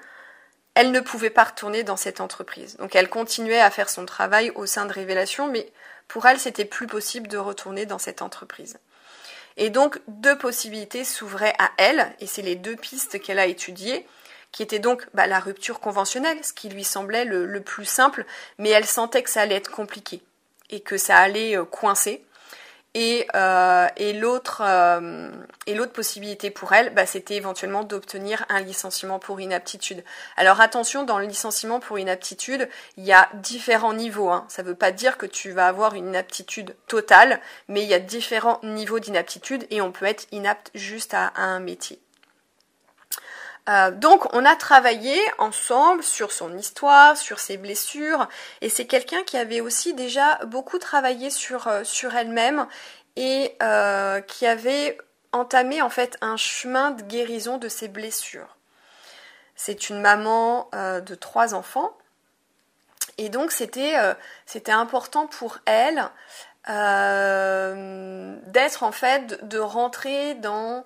elle 0.74 0.90
ne 0.90 1.00
pouvait 1.00 1.30
pas 1.30 1.44
retourner 1.44 1.82
dans 1.82 1.96
cette 1.96 2.20
entreprise. 2.20 2.76
Donc 2.78 2.96
elle 2.96 3.10
continuait 3.10 3.60
à 3.60 3.70
faire 3.70 3.90
son 3.90 4.06
travail 4.06 4.50
au 4.54 4.66
sein 4.66 4.86
de 4.86 4.92
Révélation, 4.92 5.48
mais 5.48 5.70
pour 6.08 6.26
elle, 6.26 6.38
c'était 6.38 6.64
plus 6.64 6.86
possible 6.86 7.28
de 7.28 7.38
retourner 7.38 7.86
dans 7.86 7.98
cette 7.98 8.22
entreprise. 8.22 8.78
Et 9.56 9.70
donc, 9.70 10.00
deux 10.08 10.36
possibilités 10.36 11.04
s'ouvraient 11.04 11.54
à 11.58 11.70
elle, 11.76 12.14
et 12.20 12.26
c'est 12.26 12.42
les 12.42 12.56
deux 12.56 12.76
pistes 12.76 13.20
qu'elle 13.20 13.38
a 13.38 13.46
étudiées, 13.46 14.06
qui 14.50 14.62
étaient 14.62 14.78
donc 14.78 15.06
bah, 15.14 15.26
la 15.26 15.40
rupture 15.40 15.80
conventionnelle, 15.80 16.38
ce 16.42 16.52
qui 16.52 16.68
lui 16.68 16.84
semblait 16.84 17.24
le, 17.24 17.60
plus 17.60 17.86
simple, 17.86 18.24
mais 18.58 18.68
elle 18.68 18.86
sentait 18.86 19.22
que 19.22 19.30
ça 19.30 19.42
allait 19.42 19.54
être 19.54 19.70
compliqué 19.70 20.22
et 20.70 20.80
que 20.80 20.98
ça 20.98 21.16
allait 21.16 21.56
euh, 21.56 21.64
coincer. 21.64 22.24
Et, 22.94 23.26
euh, 23.34 23.88
euh, 24.60 25.30
et 25.66 25.74
l'autre 25.74 25.92
possibilité 25.92 26.50
pour 26.50 26.72
elle, 26.72 26.92
bah, 26.92 27.06
c'était 27.06 27.36
éventuellement 27.36 27.84
d'obtenir 27.84 28.44
un 28.50 28.60
licenciement 28.60 29.18
pour 29.18 29.40
inaptitude. 29.40 30.04
Alors 30.36 30.60
attention, 30.60 31.04
dans 31.04 31.18
le 31.18 31.26
licenciement 31.26 31.80
pour 31.80 31.98
inaptitude, 31.98 32.68
il 32.98 33.04
y 33.04 33.12
a 33.12 33.30
différents 33.34 33.94
niveaux. 33.94 34.30
Hein. 34.30 34.44
Ça 34.48 34.62
ne 34.62 34.68
veut 34.68 34.74
pas 34.74 34.92
dire 34.92 35.16
que 35.16 35.26
tu 35.26 35.52
vas 35.52 35.68
avoir 35.68 35.94
une 35.94 36.08
inaptitude 36.08 36.76
totale, 36.86 37.40
mais 37.68 37.82
il 37.82 37.88
y 37.88 37.94
a 37.94 37.98
différents 37.98 38.60
niveaux 38.62 38.98
d'inaptitude 38.98 39.66
et 39.70 39.80
on 39.80 39.92
peut 39.92 40.06
être 40.06 40.26
inapte 40.30 40.70
juste 40.74 41.14
à 41.14 41.32
un 41.36 41.60
métier. 41.60 41.98
Euh, 43.68 43.92
donc 43.92 44.34
on 44.34 44.44
a 44.44 44.56
travaillé 44.56 45.16
ensemble 45.38 46.02
sur 46.02 46.32
son 46.32 46.56
histoire, 46.58 47.16
sur 47.16 47.38
ses 47.38 47.56
blessures, 47.56 48.28
et 48.60 48.68
c'est 48.68 48.86
quelqu'un 48.86 49.22
qui 49.22 49.36
avait 49.36 49.60
aussi 49.60 49.94
déjà 49.94 50.40
beaucoup 50.46 50.78
travaillé 50.78 51.30
sur, 51.30 51.68
euh, 51.68 51.84
elle-même 52.16 52.66
et 53.14 53.56
euh, 53.62 54.20
qui 54.20 54.46
avait 54.46 54.98
entamé 55.30 55.80
en 55.80 55.90
fait 55.90 56.18
un 56.22 56.36
chemin 56.36 56.90
de 56.90 57.02
guérison 57.02 57.58
de 57.58 57.68
ses 57.68 57.86
blessures. 57.86 58.56
C'est 59.54 59.90
une 59.90 60.00
maman 60.00 60.68
de 60.72 61.14
trois 61.14 61.54
enfants, 61.54 61.96
et 63.16 63.28
donc 63.28 63.52
c'était 63.52 63.94
important 64.66 65.28
pour 65.28 65.58
elle 65.66 66.10
d'être 66.66 68.82
en 68.82 68.92
fait 68.92 69.46
de 69.46 69.58
rentrer 69.58 70.34
dans 70.34 70.84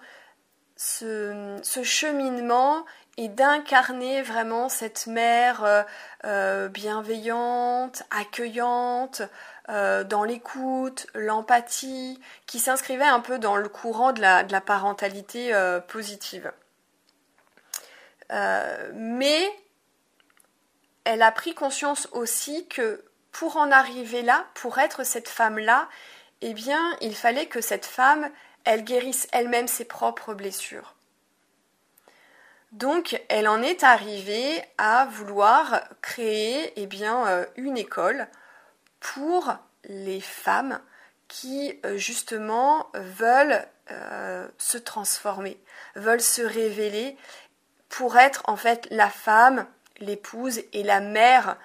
ce, 0.77 1.83
cheminement 1.83 2.85
et 3.17 3.29
d'incarner 3.29 4.21
vraiment 4.23 4.69
cette 4.69 5.07
mère 5.07 5.65
euh, 5.65 5.83
euh, 6.25 6.69
bienveillante, 6.69 8.03
accueillante, 8.11 9.23
euh, 9.71 10.05
dans 10.05 10.23
l'écoute, 10.23 11.07
l'empathie, 11.15 12.21
qui 12.47 12.59
s'inscrivait 12.59 13.05
un 13.05 13.21
peu 13.21 13.39
dans 13.39 13.57
le 13.57 13.69
courant 13.69 14.13
de 14.13 14.21
la, 14.21 14.61
parentalité 14.61 15.53
positive. 15.89 16.53
mais 18.31 19.51
elle 21.05 21.23
a 21.23 21.31
pris 21.31 21.55
conscience 21.55 22.09
aussi 22.13 22.67
que 22.69 23.05
pour 23.33 23.57
en 23.57 23.71
arriver 23.71 24.23
là, 24.23 24.45
pour 24.55 24.79
être 24.79 25.05
cette 25.05 25.29
femme-là, 25.29 25.89
eh 26.43 26.53
bien, 26.53 26.81
il 27.01 27.15
fallait 27.15 27.47
que 27.47 27.61
cette 27.61 27.87
femme 27.87 28.29
elle 28.67 28.85
guérisse 28.85 29.29
elle-même 29.33 29.69
ses 29.69 29.87
propres 29.87 30.35
blessures. 30.35 30.97
Donc, 32.73 33.23
elle 33.29 33.49
en 33.49 33.63
est 33.63 33.85
arrivée 33.85 34.63
à 34.77 35.07
vouloir 35.07 35.85
créer 36.03 36.73
eh 36.77 36.87
bien, 36.87 37.27
euh, 37.27 37.47
une 37.57 37.79
école 37.79 38.29
pour 39.01 39.55
les 39.85 40.21
femmes 40.21 40.81
qui 41.29 41.81
euh, 41.87 41.97
justement 41.97 42.91
veulent 42.95 43.65
euh, 43.93 44.47
se 44.59 44.79
transformer, 44.79 45.59
veulent 45.95 46.21
se 46.21 46.43
révéler 46.43 47.17
pour 47.89 48.19
être 48.19 48.43
en 48.47 48.57
fait 48.57 48.89
la 48.91 49.09
femme, 49.09 49.67
l'épouse 49.99 50.61
et 50.73 50.83
la 50.83 51.01
mère 51.01 51.57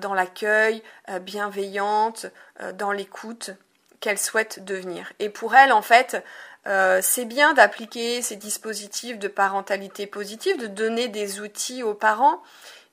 dans 0.00 0.12
l'accueil, 0.12 0.82
bienveillante, 1.22 2.26
dans 2.74 2.92
l'écoute 2.92 3.52
qu'elle 4.00 4.18
souhaite 4.18 4.64
devenir. 4.64 5.12
Et 5.18 5.28
pour 5.28 5.54
elle, 5.54 5.72
en 5.72 5.82
fait, 5.82 6.22
euh, 6.66 7.00
c'est 7.02 7.24
bien 7.24 7.52
d'appliquer 7.54 8.22
ces 8.22 8.36
dispositifs 8.36 9.18
de 9.18 9.28
parentalité 9.28 10.06
positive, 10.06 10.58
de 10.58 10.66
donner 10.66 11.08
des 11.08 11.40
outils 11.40 11.82
aux 11.82 11.94
parents, 11.94 12.42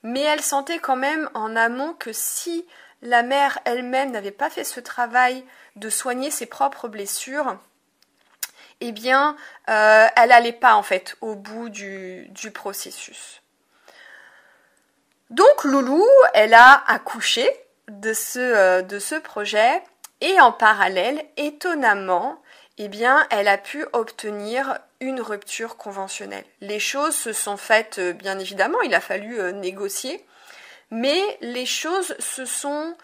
mais 0.04 0.22
elle 0.22 0.42
sentait 0.42 0.80
quand 0.80 0.96
même 0.96 1.30
en 1.34 1.56
amont 1.56 1.94
que 1.94 2.14
si 2.14 2.66
la 3.02 3.24
mère 3.24 3.60
elle-même 3.66 4.12
n'avait 4.12 4.32
pas 4.32 4.50
fait 4.50 4.64
ce 4.64 4.80
travail 4.80 5.44
de 5.76 5.90
soigner 5.90 6.32
ses 6.32 6.46
propres 6.46 6.88
blessures, 6.88 7.58
eh 8.80 8.92
bien, 8.92 9.36
euh, 9.70 10.08
elle 10.16 10.30
n'allait 10.30 10.54
pas 10.54 10.76
en 10.76 10.84
fait 10.84 11.16
au 11.22 11.36
bout 11.36 11.70
du, 11.70 12.32
processus. 12.54 13.42
Donc 15.30 15.64
Loulou, 15.64 16.06
elle 16.34 16.54
a 16.54 16.84
accouché 16.88 17.50
de 17.90 18.14
ce, 18.14 18.40
euh, 18.40 18.82
de 18.82 19.00
ce 19.00 19.16
projet 19.16 19.82
et 20.22 20.40
en 20.40 20.52
parallèle, 20.52 21.24
étonnamment, 21.38 22.42
eh 22.78 22.88
bien, 22.88 23.26
elle 23.30 23.48
a 23.48 23.58
pu 23.58 23.86
obtenir 23.94 24.80
une 25.00 25.22
rupture 25.22 25.78
conventionnelle. 25.78 26.46
Les 26.62 26.80
choses 26.80 27.16
se 27.16 27.34
sont 27.34 27.58
faites, 27.58 28.00
euh, 28.00 28.14
bien 28.14 28.40
évidemment, 28.40 28.82
il 28.82 28.94
a 28.94 29.02
fallu 29.02 29.40
euh, 29.40 29.52
négocier, 29.52 30.26
mais 30.90 31.22
les 31.42 31.66
choses 31.66 32.16
se 32.20 32.46
sont 32.46 32.96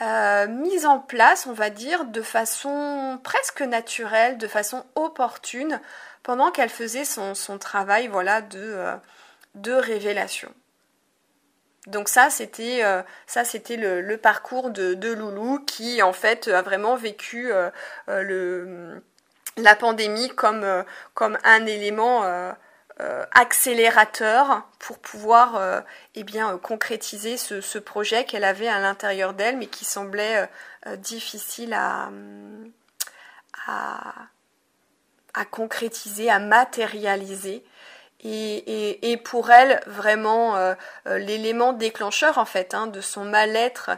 euh, 0.00 0.46
mises 0.46 0.86
en 0.86 0.98
place, 0.98 1.46
on 1.46 1.52
va 1.52 1.70
dire, 1.70 2.04
de 2.04 2.22
façon 2.22 3.18
presque 3.22 3.62
naturelle, 3.62 4.38
de 4.38 4.48
façon 4.48 4.84
opportune, 4.94 5.80
pendant 6.22 6.50
qu'elle 6.50 6.68
faisait 6.68 7.04
son, 7.04 7.34
travail, 7.58 8.08
voilà, 8.08 8.42
de, 8.42 8.84
de 9.54 9.72
révélation. 9.72 10.52
Donc 11.88 12.10
ça, 12.10 12.28
c'était 12.28 12.84
euh, 12.84 13.02
ça, 13.26 13.44
c'était 13.44 13.76
le, 13.76 14.16
parcours 14.18 14.70
de, 14.70 15.12
Loulou 15.12 15.60
qui 15.66 16.02
en 16.02 16.12
fait 16.12 16.48
a 16.48 16.60
vraiment 16.60 16.96
vécu 16.96 17.50
euh, 17.50 17.70
euh, 18.08 19.00
la 19.56 19.74
pandémie 19.74 20.28
comme 20.28 20.84
comme 21.14 21.38
un 21.44 21.66
élément 21.66 22.24
accélérateur 23.32 24.68
pour 24.78 24.98
pouvoir 24.98 25.82
eh 26.14 26.24
bien 26.24 26.58
concrétiser 26.58 27.36
ce, 27.36 27.78
projet 27.78 28.24
qu'elle 28.24 28.44
avait 28.44 28.68
à 28.68 28.80
l'intérieur 28.80 29.34
d'elle, 29.34 29.56
mais 29.56 29.66
qui 29.66 29.84
semblait 29.84 30.48
difficile 30.98 31.72
à, 31.74 32.10
à 33.66 35.44
concrétiser, 35.44 36.30
à 36.30 36.38
matérialiser. 36.38 37.64
Et, 38.24 39.20
pour 39.24 39.50
elle, 39.50 39.80
vraiment, 39.86 40.56
euh, 40.56 40.74
euh, 41.06 41.18
l'élément 41.18 41.72
déclencheur, 41.72 42.38
en 42.38 42.44
fait, 42.44 42.74
hein, 42.74 42.88
de 42.88 43.00
son 43.00 43.24
mal-être 43.24 43.90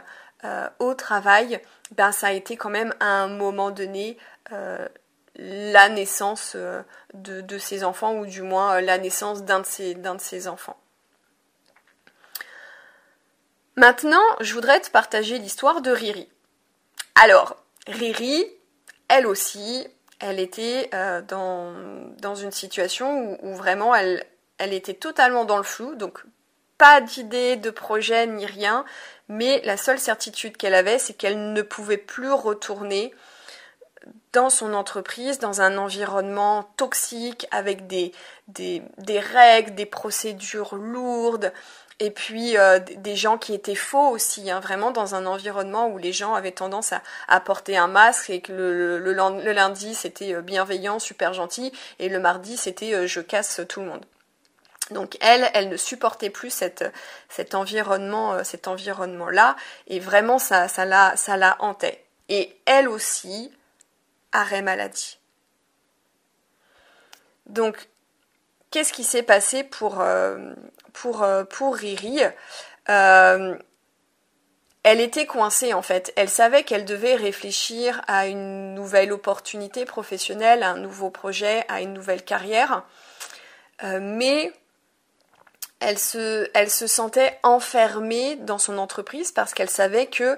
euh, 0.43 0.69
au 0.79 0.93
travail, 0.93 1.59
ben, 1.95 2.11
ça 2.11 2.27
a 2.27 2.31
été 2.31 2.55
quand 2.55 2.69
même 2.69 2.93
à 2.99 3.23
un 3.23 3.27
moment 3.27 3.71
donné 3.71 4.17
la 5.37 5.87
naissance 5.87 6.57
de, 7.13 7.39
de, 7.39 7.57
ses 7.57 7.85
enfants, 7.85 8.15
ou 8.15 8.25
du 8.25 8.41
moins 8.41 8.81
la 8.81 8.97
naissance 8.97 9.43
d'un 9.43 9.61
de, 9.61 9.65
ses, 9.65 9.95
d'un 9.95 10.15
de 10.15 10.21
ses 10.21 10.49
enfants. 10.49 10.77
Maintenant, 13.77 14.21
je 14.41 14.53
voudrais 14.53 14.81
te 14.81 14.91
partager 14.91 15.37
l'histoire 15.37 15.81
de 15.81 15.91
Riri. 15.91 16.27
Alors, 17.15 17.55
Riri, 17.87 18.45
elle 19.07 19.25
aussi, 19.25 19.87
elle 20.21 20.39
était 20.39 20.89
euh, 20.93 21.21
dans, 21.21 22.35
une 22.35 22.51
situation 22.51 23.37
où, 23.43 23.55
vraiment 23.55 23.93
elle, 23.95 24.23
était 24.59 24.93
totalement 24.93 25.45
dans 25.45 25.57
le 25.57 25.63
flou, 25.63 25.95
donc 25.95 26.23
pas 26.77 27.01
d'idée, 27.01 27.57
de 27.57 27.69
projet 27.69 28.27
ni 28.27 28.45
rien, 28.45 28.85
mais 29.27 29.61
la 29.65 29.77
seule 29.77 29.99
certitude 29.99 30.57
qu'elle 30.57 30.75
avait, 30.75 30.99
c'est 30.99 31.13
qu'elle 31.13 31.53
ne 31.53 31.61
pouvait 31.61 31.97
plus 31.97 32.31
retourner 32.31 33.13
dans 34.33 34.49
son 34.49 34.73
entreprise, 34.73 35.39
dans 35.39 35.61
un 35.61 35.77
environnement 35.77 36.63
toxique, 36.77 37.47
avec 37.51 37.87
des 37.87 38.13
règles, 39.07 39.75
des 39.75 39.85
procédures 39.85 40.75
lourdes, 40.75 41.51
et 42.01 42.09
puis 42.09 42.57
euh, 42.57 42.79
des 42.79 43.15
gens 43.15 43.37
qui 43.37 43.53
étaient 43.53 43.75
faux 43.75 44.09
aussi, 44.09 44.49
hein, 44.49 44.59
vraiment 44.59 44.89
dans 44.89 45.13
un 45.13 45.27
environnement 45.27 45.87
où 45.87 45.99
les 45.99 46.11
gens 46.11 46.33
avaient 46.33 46.51
tendance 46.51 46.95
à, 47.27 47.39
porter 47.41 47.77
un 47.77 47.85
masque 47.85 48.31
et 48.31 48.41
que 48.41 48.51
le, 48.51 48.97
lundi 49.53 49.93
c'était 49.93 50.33
euh, 50.33 50.41
bienveillant, 50.41 50.97
super 50.97 51.35
gentil, 51.35 51.71
et 51.99 52.09
le 52.09 52.19
mardi 52.19 52.57
c'était 52.57 52.95
euh, 52.95 53.05
je 53.05 53.21
casse 53.21 53.61
tout 53.69 53.81
le 53.81 53.85
monde. 53.85 54.03
Donc 54.89 55.15
elle, 55.21 55.47
elle 55.53 55.69
ne 55.69 55.77
supportait 55.77 56.31
plus 56.31 56.49
cet 57.29 57.53
environnement, 57.53 58.43
cet 58.43 58.67
environnement-là, 58.67 59.55
et 59.85 59.99
vraiment 59.99 60.39
ça, 60.39 60.67
ça 60.67 60.85
la, 60.85 61.15
ça 61.17 61.37
la 61.37 61.55
hantait. 61.59 62.03
Et 62.29 62.57
elle 62.65 62.89
aussi, 62.89 63.53
arrêt 64.31 64.63
maladie. 64.63 65.19
Donc 67.45 67.87
qu'est-ce 68.71 68.93
qui 68.93 69.03
s'est 69.03 69.23
passé 69.23 69.63
pour, 69.63 70.01
pour, 70.93 71.23
euh, 71.23 71.43
pour 71.43 71.75
Riri. 71.75 72.19
Euh, 72.89 73.55
elle 74.83 74.99
était 74.99 75.25
coincée 75.25 75.73
en 75.73 75.81
fait. 75.81 76.11
Elle 76.15 76.29
savait 76.29 76.63
qu'elle 76.63 76.85
devait 76.85 77.15
réfléchir 77.15 78.01
à 78.07 78.27
une 78.27 78.73
nouvelle 78.73 79.11
opportunité 79.11 79.85
professionnelle, 79.85 80.63
à 80.63 80.71
un 80.71 80.77
nouveau 80.77 81.09
projet, 81.09 81.63
à 81.67 81.81
une 81.81 81.93
nouvelle 81.93 82.23
carrière. 82.23 82.83
Euh, 83.83 83.99
mais 84.01 84.51
elle 85.79 85.99
se, 85.99 86.49
elle 86.53 86.69
se 86.69 86.87
sentait 86.87 87.39
enfermée 87.43 88.35
dans 88.37 88.57
son 88.57 88.77
entreprise 88.77 89.31
parce 89.31 89.53
qu'elle 89.53 89.69
savait 89.69 90.07
que 90.07 90.37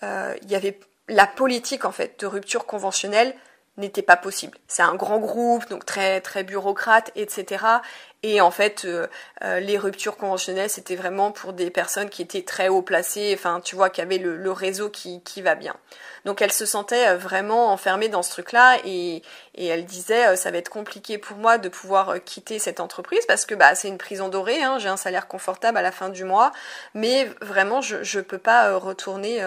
il 0.00 0.48
y 0.48 0.54
avait 0.54 0.78
la 1.08 1.26
politique 1.26 1.84
en 1.84 1.90
fait 1.90 2.20
de 2.20 2.26
rupture 2.26 2.66
conventionnelle 2.66 3.34
n'était 3.78 4.02
pas 4.02 4.16
possible. 4.16 4.58
C'est 4.66 4.82
un 4.82 4.94
grand 4.94 5.18
groupe, 5.18 5.68
donc 5.70 5.86
très 5.86 6.20
très 6.20 6.44
bureaucrate, 6.44 7.10
etc. 7.16 7.80
Et 8.24 8.40
en 8.40 8.50
fait, 8.50 8.84
euh, 8.84 9.06
euh, 9.44 9.60
les 9.60 9.78
ruptures 9.78 10.16
conventionnelles, 10.16 10.70
c'était 10.70 10.96
vraiment 10.96 11.30
pour 11.30 11.52
des 11.52 11.70
personnes 11.70 12.08
qui 12.10 12.20
étaient 12.20 12.42
très 12.42 12.68
haut 12.68 12.82
placées, 12.82 13.32
enfin, 13.38 13.60
tu 13.60 13.76
vois, 13.76 13.90
qui 13.90 14.00
avaient 14.00 14.18
le, 14.18 14.50
réseau 14.50 14.90
qui, 14.90 15.22
qui, 15.22 15.40
va 15.40 15.54
bien. 15.54 15.76
Donc, 16.24 16.42
elle 16.42 16.50
se 16.50 16.66
sentait 16.66 17.10
euh, 17.10 17.16
vraiment 17.16 17.70
enfermée 17.72 18.08
dans 18.08 18.24
ce 18.24 18.32
truc-là 18.32 18.78
et, 18.84 19.22
et 19.54 19.66
elle 19.66 19.84
disait, 19.84 20.34
ça 20.36 20.50
va 20.50 20.58
être 20.58 20.68
compliqué 20.68 21.16
pour 21.16 21.36
moi 21.36 21.58
de 21.58 21.68
pouvoir 21.68 22.16
quitter 22.24 22.58
cette 22.58 22.80
entreprise 22.80 23.24
parce 23.26 23.46
que 23.46 23.54
bah, 23.54 23.76
c'est 23.76 23.88
une 23.88 23.98
prison 23.98 24.28
dorée, 24.28 24.64
hein, 24.64 24.78
j'ai 24.80 24.88
un 24.88 24.96
salaire 24.96 25.28
confortable 25.28 25.78
à 25.78 25.82
la 25.82 25.92
fin 25.92 26.08
du 26.08 26.24
mois, 26.24 26.50
mais 26.94 27.30
vraiment, 27.40 27.80
je 27.82 28.18
ne 28.18 28.22
peux 28.24 28.38
pas 28.38 28.76
retourner 28.76 29.40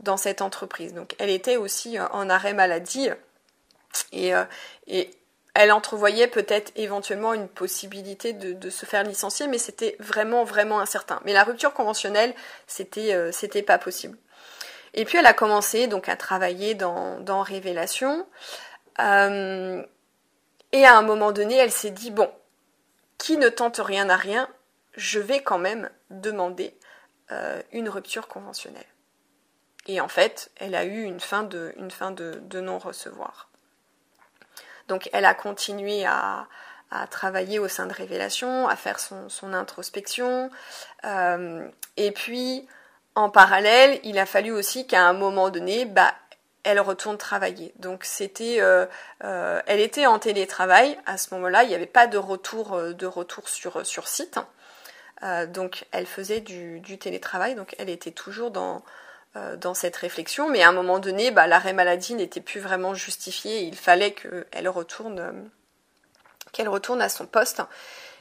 dans 0.00 0.16
cette 0.16 0.40
entreprise. 0.40 0.94
Donc, 0.94 1.14
elle 1.18 1.30
était 1.30 1.56
aussi 1.58 1.98
en 2.00 2.30
arrêt 2.30 2.54
maladie 2.54 3.10
et, 4.12 4.32
et 4.86 5.10
elle 5.54 5.70
entrevoyait 5.70 6.26
peut-être 6.26 6.72
éventuellement 6.74 7.32
une 7.32 7.48
possibilité 7.48 8.32
de, 8.32 8.70
se 8.70 8.86
faire 8.86 9.04
licencier, 9.04 9.46
mais 9.46 9.58
c'était 9.58 9.96
vraiment 10.00 10.42
vraiment 10.42 10.80
incertain. 10.80 11.20
Mais 11.24 11.32
la 11.32 11.44
rupture 11.44 11.72
conventionnelle, 11.72 12.34
c'était 12.66 13.14
euh, 13.14 13.62
pas 13.64 13.78
possible. 13.78 14.18
Et 14.94 15.04
puis 15.04 15.18
elle 15.18 15.26
a 15.26 15.32
commencé 15.32 15.86
donc 15.86 16.08
à 16.08 16.16
travailler 16.16 16.74
dans, 16.74 17.42
Révélation. 17.42 18.26
Euh, 18.98 19.82
et 20.72 20.84
à 20.84 20.98
un 20.98 21.02
moment 21.02 21.30
donné, 21.30 21.56
elle 21.56 21.72
s'est 21.72 21.90
dit 21.90 22.10
bon, 22.10 22.30
qui 23.18 23.36
ne 23.36 23.48
tente 23.48 23.78
rien 23.78 24.10
à 24.10 24.16
rien, 24.16 24.48
je 24.96 25.20
vais 25.20 25.42
quand 25.42 25.58
même 25.58 25.88
demander 26.10 26.76
euh, 27.30 27.62
une 27.70 27.88
rupture 27.88 28.26
conventionnelle. 28.26 28.86
Et 29.86 30.00
en 30.00 30.08
fait, 30.08 30.50
elle 30.56 30.74
a 30.74 30.84
eu 30.84 31.02
une 31.02 31.20
fin 31.20 31.44
de, 31.44 31.72
une 31.76 31.92
fin 31.92 32.10
de 32.10 32.60
non-recevoir. 32.60 33.50
Donc 34.88 35.08
elle 35.12 35.24
a 35.24 35.34
continué 35.34 36.04
à, 36.06 36.46
travailler 37.10 37.58
au 37.58 37.66
sein 37.66 37.86
de 37.86 37.92
Révélation, 37.92 38.68
à 38.68 38.76
faire 38.76 39.00
son, 39.00 39.52
introspection. 39.52 40.48
Euh, 41.04 41.68
et 41.96 42.12
puis, 42.12 42.68
en 43.16 43.30
parallèle, 43.30 43.98
il 44.04 44.16
a 44.16 44.26
fallu 44.26 44.52
aussi 44.52 44.86
qu'à 44.86 45.02
un 45.02 45.12
moment 45.12 45.50
donné, 45.50 45.86
bah, 45.86 46.14
elle 46.62 46.78
retourne 46.78 47.18
travailler. 47.18 47.74
Donc 47.80 48.04
c'était, 48.04 48.60
euh, 48.60 48.86
euh, 49.24 49.60
elle 49.66 49.80
était 49.80 50.06
en 50.06 50.20
télétravail 50.20 50.96
à 51.04 51.18
ce 51.18 51.34
moment-là. 51.34 51.64
Il 51.64 51.70
n'y 51.70 51.74
avait 51.74 51.86
pas 51.86 52.06
de 52.06 52.16
retour, 52.16 52.80
de 52.80 53.06
retour 53.06 53.48
sur, 53.48 53.84
sur 53.84 54.06
site. 54.06 54.38
donc 55.48 55.86
elle 55.90 56.06
faisait 56.06 56.42
du, 56.42 56.78
du, 56.78 56.96
télétravail. 56.98 57.56
Donc 57.56 57.74
elle 57.80 57.90
était 57.90 58.12
toujours 58.12 58.52
dans, 58.52 58.84
dans 59.56 59.74
cette 59.74 59.96
réflexion, 59.96 60.48
mais 60.48 60.62
à 60.62 60.68
un 60.68 60.72
moment 60.72 61.00
donné, 61.00 61.32
bah, 61.32 61.48
l'arrêt 61.48 61.72
maladie 61.72 62.14
n'était 62.14 62.40
plus 62.40 62.60
vraiment 62.60 62.94
justifié. 62.94 63.62
Il 63.62 63.76
fallait 63.76 64.12
qu'elle 64.12 64.68
retourne, 64.68 65.18
euh, 65.18 65.32
qu'elle 66.52 66.68
retourne 66.68 67.02
à 67.02 67.08
son 67.08 67.26
poste. 67.26 67.62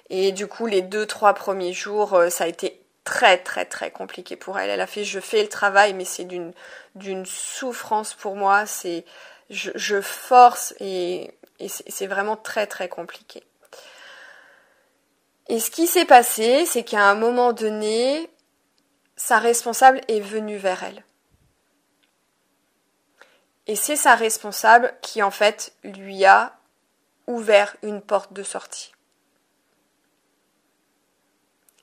Et 0.09 0.31
du 0.31 0.47
coup, 0.47 0.65
les 0.65 0.81
deux, 0.81 1.05
trois 1.05 1.33
premiers 1.33 1.73
jours, 1.73 2.15
euh, 2.15 2.29
ça 2.29 2.45
a 2.45 2.47
été 2.47 2.81
très, 3.03 3.37
très, 3.37 3.65
très 3.65 3.91
compliqué 3.91 4.35
pour 4.35 4.57
elle. 4.57 4.71
Elle 4.71 4.81
a 4.81 4.87
fait, 4.87 5.03
je 5.03 5.19
fais 5.19 5.43
le 5.43 5.49
travail, 5.49 5.93
mais 5.93 6.05
c'est 6.05 6.23
d'une, 6.23 6.51
d'une 6.95 7.27
souffrance 7.27 8.15
pour 8.15 8.35
moi. 8.35 8.65
C'est, 8.65 9.05
je, 9.51 9.69
je 9.75 10.01
force 10.01 10.73
et, 10.79 11.31
et 11.59 11.67
c'est 11.67 12.07
vraiment 12.07 12.37
très, 12.37 12.65
très 12.65 12.89
compliqué. 12.89 13.43
Et 15.47 15.59
ce 15.59 15.69
qui 15.69 15.87
s'est 15.87 16.05
passé, 16.05 16.65
c'est 16.65 16.83
qu'à 16.83 17.09
un 17.09 17.15
moment 17.15 17.53
donné, 17.53 18.29
sa 19.15 19.39
responsable 19.39 20.01
est 20.07 20.19
venue 20.19 20.57
vers 20.57 20.83
elle. 20.83 21.03
Et 23.67 23.75
c'est 23.75 23.95
sa 23.95 24.15
responsable 24.15 24.93
qui 25.01 25.23
en 25.23 25.31
fait 25.31 25.73
lui 25.83 26.25
a 26.25 26.57
ouvert 27.27 27.75
une 27.81 28.01
porte 28.01 28.33
de 28.33 28.43
sortie. 28.43 28.93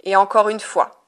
Et 0.05 0.17
encore 0.17 0.49
une 0.49 0.61
fois, 0.61 1.05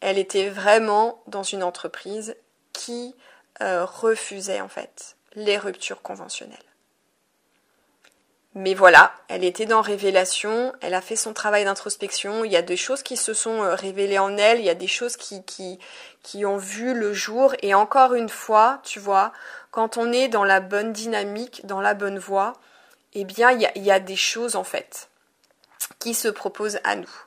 elle 0.00 0.18
était 0.18 0.48
vraiment 0.48 1.22
dans 1.26 1.42
une 1.42 1.62
entreprise 1.62 2.36
qui 2.72 3.14
euh, 3.60 3.84
refusait 3.84 4.60
en 4.60 4.68
fait 4.68 5.16
les 5.34 5.58
ruptures 5.58 6.02
conventionnelles. 6.02 6.58
Mais 8.58 8.72
voilà, 8.72 9.12
elle 9.28 9.44
était 9.44 9.66
dans 9.66 9.82
révélation, 9.82 10.72
elle 10.80 10.94
a 10.94 11.02
fait 11.02 11.14
son 11.14 11.34
travail 11.34 11.64
d'introspection, 11.66 12.42
il 12.42 12.50
y 12.50 12.56
a 12.56 12.62
des 12.62 12.78
choses 12.78 13.02
qui 13.02 13.18
se 13.18 13.34
sont 13.34 13.62
euh, 13.62 13.74
révélées 13.74 14.18
en 14.18 14.34
elle, 14.38 14.60
il 14.60 14.64
y 14.64 14.70
a 14.70 14.74
des 14.74 14.86
choses 14.86 15.18
qui, 15.18 15.44
qui, 15.44 15.78
qui 16.22 16.46
ont 16.46 16.56
vu 16.56 16.94
le 16.94 17.12
jour, 17.12 17.54
et 17.60 17.74
encore 17.74 18.14
une 18.14 18.30
fois, 18.30 18.80
tu 18.82 18.98
vois, 18.98 19.34
quand 19.72 19.98
on 19.98 20.10
est 20.10 20.28
dans 20.28 20.42
la 20.42 20.60
bonne 20.60 20.94
dynamique, 20.94 21.66
dans 21.66 21.82
la 21.82 21.92
bonne 21.92 22.18
voie, 22.18 22.54
eh 23.12 23.24
bien, 23.24 23.50
il 23.50 23.60
y 23.60 23.66
a, 23.66 23.72
il 23.76 23.84
y 23.84 23.90
a 23.90 24.00
des 24.00 24.16
choses 24.16 24.56
en 24.56 24.64
fait 24.64 25.10
qui 25.98 26.14
se 26.14 26.28
proposent 26.28 26.80
à 26.82 26.96
nous. 26.96 27.25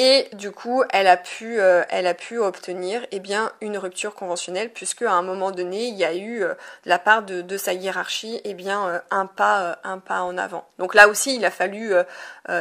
Et 0.00 0.28
du 0.34 0.52
coup, 0.52 0.84
elle 0.90 1.08
a 1.08 1.16
pu, 1.16 1.58
euh, 1.60 1.82
elle 1.88 2.06
a 2.06 2.14
pu 2.14 2.38
obtenir 2.38 3.04
eh 3.10 3.18
bien, 3.18 3.50
une 3.60 3.76
rupture 3.76 4.14
conventionnelle, 4.14 4.70
puisque 4.72 5.02
à 5.02 5.10
un 5.10 5.22
moment 5.22 5.50
donné, 5.50 5.88
il 5.88 5.96
y 5.96 6.04
a 6.04 6.14
eu 6.14 6.44
euh, 6.44 6.54
de 6.84 6.88
la 6.88 7.00
part 7.00 7.24
de, 7.24 7.56
sa 7.56 7.72
hiérarchie 7.72 8.40
eh 8.44 8.54
bien, 8.54 8.88
euh, 8.88 9.00
un, 9.10 9.26
pas, 9.26 9.80
un 9.82 9.98
pas 9.98 10.20
en 10.22 10.38
avant. 10.38 10.68
Donc 10.78 10.94
là 10.94 11.08
aussi, 11.08 11.34
il 11.34 11.44
a 11.44 11.50
fallu 11.50 11.94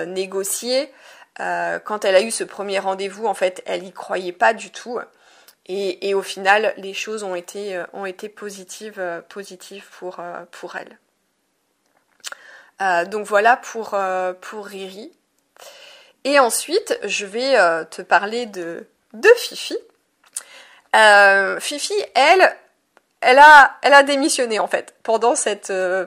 négocier. 0.08 0.92
quand 1.38 2.06
elle 2.06 2.16
a 2.16 2.22
eu 2.24 2.32
ce 2.32 2.44
premier 2.44 2.80
rendez-vous, 2.80 3.28
en 3.28 3.36
fait, 3.36 3.62
elle 3.68 3.84
y 3.84 3.92
croyait 3.92 4.32
pas 4.32 4.56
du 4.56 4.72
tout. 4.72 5.00
Et, 5.68 6.10
et 6.10 6.16
au 6.16 6.24
final, 6.24 6.74
les 6.78 6.96
choses 6.96 7.22
ont 7.22 7.36
été, 7.36 7.84
ont 7.94 8.08
été 8.08 8.30
positives, 8.30 9.00
positives 9.30 9.86
pour, 10.00 10.20
pour 10.50 10.76
elle. 10.76 10.98
donc 13.10 13.28
voilà 13.28 13.58
pour, 13.58 13.96
pour 14.42 14.66
Riri. 14.66 15.12
Et 16.28 16.40
ensuite, 16.40 17.00
je 17.06 17.26
vais 17.26 17.58
euh, 17.58 17.86
te 17.86 18.02
parler 18.02 18.48
de, 18.48 18.86
de 19.14 19.30
Fifi. 19.38 19.78
Euh, 20.94 21.58
Fifi, 21.62 21.94
elle, 22.16 22.54
elle 23.22 23.40
a, 23.40 24.04
démissionné 24.04 24.60
en 24.60 24.68
fait 24.68 24.94
pendant 25.04 25.36
cette, 25.36 25.70
euh, 25.70 26.06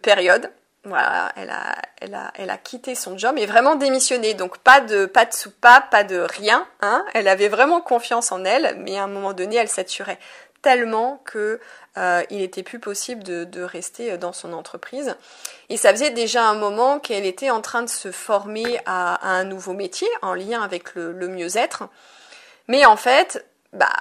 période. 0.00 0.48
Voilà, 0.84 1.32
elle 1.96 2.50
a 2.50 2.56
quitté 2.56 2.94
son 2.94 3.18
job 3.18 3.36
et 3.36 3.46
vraiment 3.46 3.74
démissionné. 3.74 4.34
Donc 4.34 4.58
pas 4.58 4.80
de, 4.80 5.06
pas 5.06 5.24
de 5.24 5.32
soupape, 5.32 5.90
pas 5.90 6.04
de 6.04 6.18
rien. 6.18 6.64
Hein. 6.80 7.04
Elle 7.12 7.26
avait 7.26 7.48
vraiment 7.48 7.80
confiance 7.80 8.30
en 8.30 8.44
elle, 8.44 8.76
mais 8.78 8.96
à 8.96 9.02
un 9.02 9.08
moment 9.08 9.32
donné, 9.32 9.56
elle 9.56 9.68
saturait 9.68 10.20
tellement 10.62 11.20
que 11.24 11.60
euh, 11.98 12.22
il 12.30 12.40
était 12.40 12.62
plus 12.62 12.78
possible 12.78 13.22
de, 13.22 13.62
rester 13.62 14.16
dans 14.16 14.32
son 14.32 14.52
entreprise. 14.52 15.16
Et 15.68 15.76
ça 15.76 15.90
faisait 15.90 16.10
déjà 16.10 16.44
un 16.44 16.54
moment 16.54 16.98
qu'elle 16.98 17.26
était 17.26 17.50
en 17.50 17.60
train 17.60 17.82
de 17.82 17.88
se 17.88 18.10
former 18.10 18.80
à, 18.86 19.28
un 19.28 19.44
nouveau 19.44 19.74
métier 19.74 20.08
en 20.22 20.34
lien 20.34 20.62
avec 20.62 20.94
le, 20.94 21.28
mieux-être. 21.28 21.84
Mais 22.68 22.86
en 22.86 22.96
fait, 22.96 23.44
bah, 23.72 23.92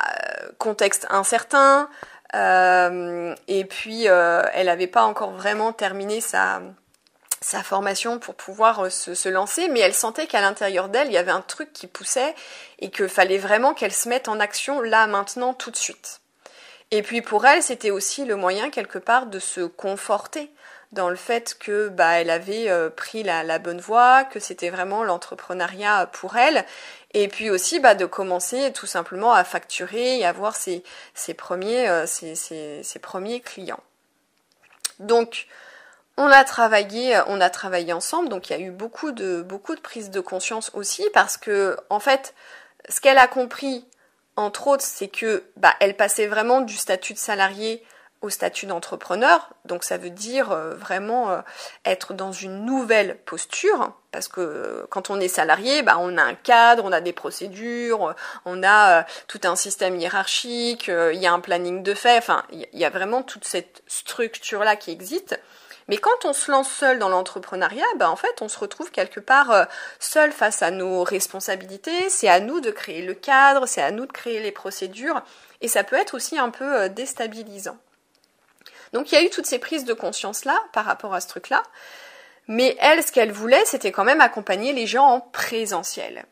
contexte 0.58 1.08
incertain, 1.10 1.90
euh, 2.36 3.36
et 3.48 3.66
puis 3.66 4.08
euh, 4.08 4.42
elle 4.54 4.68
n'avait 4.68 4.88
pas 4.88 5.04
encore 5.04 5.32
vraiment 5.32 5.74
terminé 5.74 6.22
sa, 6.22 6.62
sa 7.42 7.62
formation 7.64 8.20
pour 8.20 8.36
pouvoir 8.36 8.90
se, 8.92 9.16
se, 9.16 9.28
lancer, 9.28 9.68
mais 9.68 9.82
elle 9.82 9.94
sentait 9.94 10.28
qu'à 10.28 10.42
l'intérieur 10.42 10.88
d'elle, 10.88 11.08
il 11.08 11.14
y 11.14 11.18
avait 11.18 11.32
un 11.32 11.42
truc 11.42 11.74
qui 11.74 11.88
poussait 11.88 12.34
et 12.80 12.90
qu'il 12.90 13.10
fallait 13.10 13.38
vraiment 13.38 13.74
qu'elle 13.74 13.94
se 13.94 14.08
mette 14.08 14.30
en 14.30 14.40
action 14.40 14.80
là, 14.80 15.08
maintenant, 15.08 15.54
tout 15.54 15.72
de 15.72 15.76
suite. 15.76 16.21
Et 16.92 17.02
puis 17.04 17.22
pour 17.22 17.46
elle, 17.46 17.64
c'était 17.64 17.92
aussi 17.92 18.26
le 18.26 18.36
moyen 18.36 18.70
quelque 18.70 19.00
part 19.00 19.26
de 19.26 19.40
se 19.40 19.62
conforter 19.62 20.52
dans 20.92 21.10
le 21.10 21.16
fait 21.16 21.58
que 21.58 21.88
bah 21.88 22.20
elle 22.20 22.30
avait 22.30 22.70
euh, 22.70 22.90
pris 22.90 23.24
la, 23.24 23.60
bonne 23.60 23.80
voie, 23.80 24.26
que 24.26 24.40
c'était 24.40 24.70
vraiment 24.70 25.04
l'entrepreneuriat 25.04 26.08
pour 26.12 26.36
elle, 26.36 26.66
et 27.14 27.30
puis 27.30 27.50
aussi 27.50 27.80
bah, 27.80 27.96
de 27.96 28.06
commencer 28.06 28.74
tout 28.74 28.86
simplement 28.86 29.32
à 29.32 29.46
facturer 29.46 30.20
et 30.20 30.26
avoir 30.26 30.56
ses, 30.56 30.84
premiers, 31.38 31.88
euh, 31.88 32.06
ses, 32.06 33.00
premiers 33.02 33.40
clients. 33.40 33.84
Donc 35.00 35.48
on 36.18 36.28
a 36.28 36.44
travaillé, 36.44 37.22
on 37.28 37.40
a 37.40 37.50
travaillé 37.50 37.94
ensemble, 37.94 38.28
donc 38.28 38.50
il 38.50 38.54
y 38.54 38.56
a 38.56 38.60
eu 38.60 38.72
beaucoup 38.72 39.14
de 39.14 39.42
beaucoup 39.42 39.76
de 39.76 39.82
prise 39.82 40.12
de 40.12 40.20
conscience 40.20 40.72
aussi 40.74 41.08
parce 41.14 41.38
que 41.38 41.78
en 41.90 42.02
fait, 42.02 42.34
ce 42.90 43.00
qu'elle 43.00 43.18
a 43.18 43.28
compris 43.28 43.86
entre 44.36 44.68
autres, 44.68 44.84
c'est 44.84 45.08
que 45.08 45.44
bah, 45.58 45.74
elle 45.80 45.96
passait 45.96 46.28
vraiment 46.28 46.62
du 46.62 46.76
statut 46.76 47.14
de 47.14 47.20
salarié 47.20 47.84
au 48.22 48.30
statut 48.30 48.68
d'entrepreneur. 48.68 49.50
Donc 49.66 49.84
ça 49.84 49.98
veut 49.98 50.12
dire 50.12 50.52
euh, 50.52 50.76
vraiment 50.76 51.32
euh, 51.32 51.42
être 51.86 52.14
dans 52.14 52.32
une 52.32 52.66
nouvelle 52.66 53.18
posture, 53.26 53.94
parce 54.12 54.28
que 54.28 54.42
euh, 54.42 54.86
quand 54.90 55.10
on 55.10 55.20
est 55.20 55.28
salarié, 55.28 55.82
bah, 55.82 55.98
on 56.00 56.18
a 56.18 56.24
un 56.24 56.36
cadre, 56.36 56.86
on 56.86 56.92
a 56.92 57.02
des 57.02 57.14
procédures, 57.14 58.16
on 58.46 58.64
a 58.64 59.04
tout 59.28 59.42
un 59.44 59.56
système 59.56 60.00
hiérarchique, 60.00 60.88
il 60.88 61.20
y 61.20 61.26
a 61.26 61.34
un 61.34 61.40
planning 61.40 61.82
de 61.84 61.94
fait, 61.94 62.18
enfin 62.18 62.44
il 62.52 62.68
y 62.74 62.86
a 62.86 62.90
vraiment 62.90 63.24
toute 63.24 63.46
cette 63.46 63.84
structure-là 63.88 64.76
qui 64.76 64.92
existe. 64.92 65.40
Mais 65.88 65.98
quand 65.98 66.26
on 66.26 66.34
se 66.34 66.52
lance 66.52 66.72
seul 66.72 67.00
dans 67.00 67.10
l'entrepreneuriat, 67.10 67.86
ben 67.98 68.10
en 68.10 68.16
fait, 68.16 68.42
on 68.42 68.48
se 68.48 68.60
retrouve 68.60 68.92
quelque 68.92 69.20
part 69.20 69.52
euh, 69.52 69.66
seul 70.00 70.32
face 70.32 70.62
à 70.62 70.72
nos 70.72 71.04
responsabilités. 71.04 72.10
C'est 72.10 72.30
à 72.30 72.40
nous 72.40 72.62
de 72.62 72.72
créer 72.72 73.02
le 73.02 73.14
cadre, 73.14 73.66
c'est 73.66 73.82
à 73.82 73.92
nous 73.92 74.06
de 74.06 74.12
créer 74.12 74.40
les 74.40 74.52
procédures, 74.52 75.22
et 75.62 75.68
ça 75.68 75.84
peut 75.84 75.96
être 75.96 76.16
aussi 76.16 76.38
un 76.38 76.50
peu 76.50 76.82
euh, 76.82 76.88
déstabilisant. 76.90 77.78
Donc 78.94 79.12
il 79.12 79.16
y 79.16 79.18
a 79.18 79.24
eu 79.24 79.30
toutes 79.30 79.46
ces 79.46 79.60
prises 79.60 79.86
de 79.86 79.94
conscience-là 79.94 80.60
par 80.74 80.86
rapport 80.86 81.14
à 81.14 81.22
ce 81.22 81.28
truc-là. 81.28 81.64
Mais 82.48 82.76
elle, 82.80 83.04
ce 83.04 83.12
qu'elle 83.12 83.32
voulait, 83.32 83.64
c'était 83.66 83.92
quand 83.92 84.04
même 84.04 84.22
accompagner 84.22 84.74
les 84.74 84.88
gens 84.88 85.06
en 85.06 85.22
présentiel. 85.22 86.26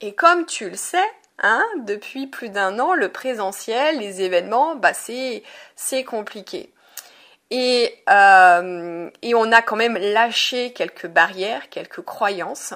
Et 0.00 0.14
comme 0.14 0.46
tu 0.46 0.68
le 0.68 0.76
sais, 0.76 0.98
hein, 1.38 1.64
depuis 1.84 2.26
plus 2.26 2.48
d'un 2.48 2.78
an, 2.80 2.94
le 2.94 3.10
présentiel, 3.10 3.98
les 3.98 4.22
événements, 4.22 4.74
bah 4.74 4.92
c'est 4.94 6.04
compliqué. 6.04 6.72
Et, 7.54 8.02
euh, 8.08 9.10
et 9.20 9.34
on 9.34 9.52
a 9.52 9.60
quand 9.60 9.76
même 9.76 9.98
lâché 9.98 10.72
quelques 10.72 11.06
barrières, 11.06 11.68
quelques 11.68 12.00
croyances. 12.00 12.72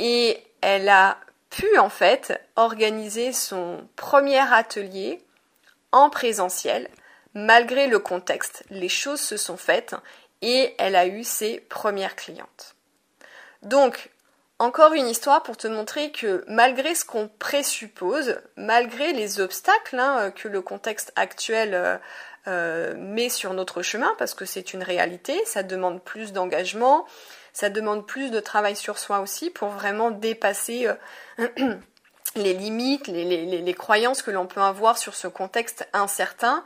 Et 0.00 0.42
elle 0.60 0.88
a 0.88 1.18
pu 1.50 1.78
en 1.78 1.88
fait 1.88 2.40
organiser 2.56 3.32
son 3.32 3.86
premier 3.94 4.40
atelier 4.52 5.22
en 5.92 6.10
présentiel. 6.10 6.88
Malgré 7.34 7.86
le 7.86 8.00
contexte, 8.00 8.64
les 8.70 8.88
choses 8.88 9.20
se 9.20 9.36
sont 9.36 9.56
faites 9.56 9.94
et 10.42 10.74
elle 10.78 10.96
a 10.96 11.06
eu 11.06 11.22
ses 11.22 11.60
premières 11.60 12.16
clientes. 12.16 12.74
Donc, 13.62 14.10
encore 14.58 14.94
une 14.94 15.06
histoire 15.06 15.44
pour 15.44 15.56
te 15.56 15.68
montrer 15.68 16.10
que 16.10 16.44
malgré 16.48 16.96
ce 16.96 17.04
qu'on 17.04 17.28
présuppose, 17.28 18.40
malgré 18.56 19.12
les 19.12 19.38
obstacles 19.38 20.00
hein, 20.00 20.32
que 20.32 20.48
le 20.48 20.60
contexte 20.60 21.12
actuel 21.14 21.74
euh, 21.74 21.98
euh, 22.48 22.94
met 22.96 23.28
sur 23.28 23.54
notre 23.54 23.82
chemin, 23.82 24.14
parce 24.18 24.34
que 24.34 24.44
c'est 24.44 24.72
une 24.72 24.82
réalité, 24.82 25.40
ça 25.46 25.62
demande 25.62 26.02
plus 26.02 26.32
d'engagement, 26.32 27.06
ça 27.52 27.70
demande 27.70 28.06
plus 28.06 28.30
de 28.30 28.40
travail 28.40 28.76
sur 28.76 28.98
soi 28.98 29.20
aussi 29.20 29.50
pour 29.50 29.68
vraiment 29.70 30.10
dépasser 30.10 30.88
euh, 31.38 31.48
les 32.36 32.52
limites, 32.52 33.06
les, 33.08 33.74
croyances 33.74 34.22
que 34.22 34.30
l'on 34.30 34.46
peut 34.46 34.60
avoir 34.60 34.98
sur 34.98 35.14
ce 35.14 35.26
contexte 35.26 35.88
incertain. 35.92 36.62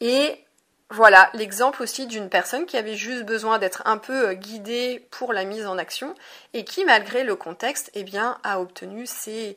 Et 0.00 0.44
voilà 0.90 1.28
l'exemple 1.34 1.82
aussi 1.82 2.06
d'une 2.06 2.30
personne 2.30 2.66
qui 2.66 2.76
avait 2.76 2.94
juste 2.94 3.24
besoin 3.24 3.58
d'être 3.58 3.82
un 3.84 3.98
peu 3.98 4.28
euh, 4.28 4.34
guidée 4.34 5.06
pour 5.10 5.32
la 5.32 5.44
mise 5.44 5.66
en 5.66 5.76
action 5.76 6.14
et 6.54 6.64
qui, 6.64 6.84
malgré 6.84 7.24
le 7.24 7.36
contexte, 7.36 7.90
eh 7.94 8.04
bien, 8.04 8.38
a 8.42 8.60
obtenu 8.60 9.06
ses, 9.06 9.56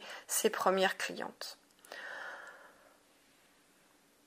premières 0.51 0.97
clientes. 0.97 1.57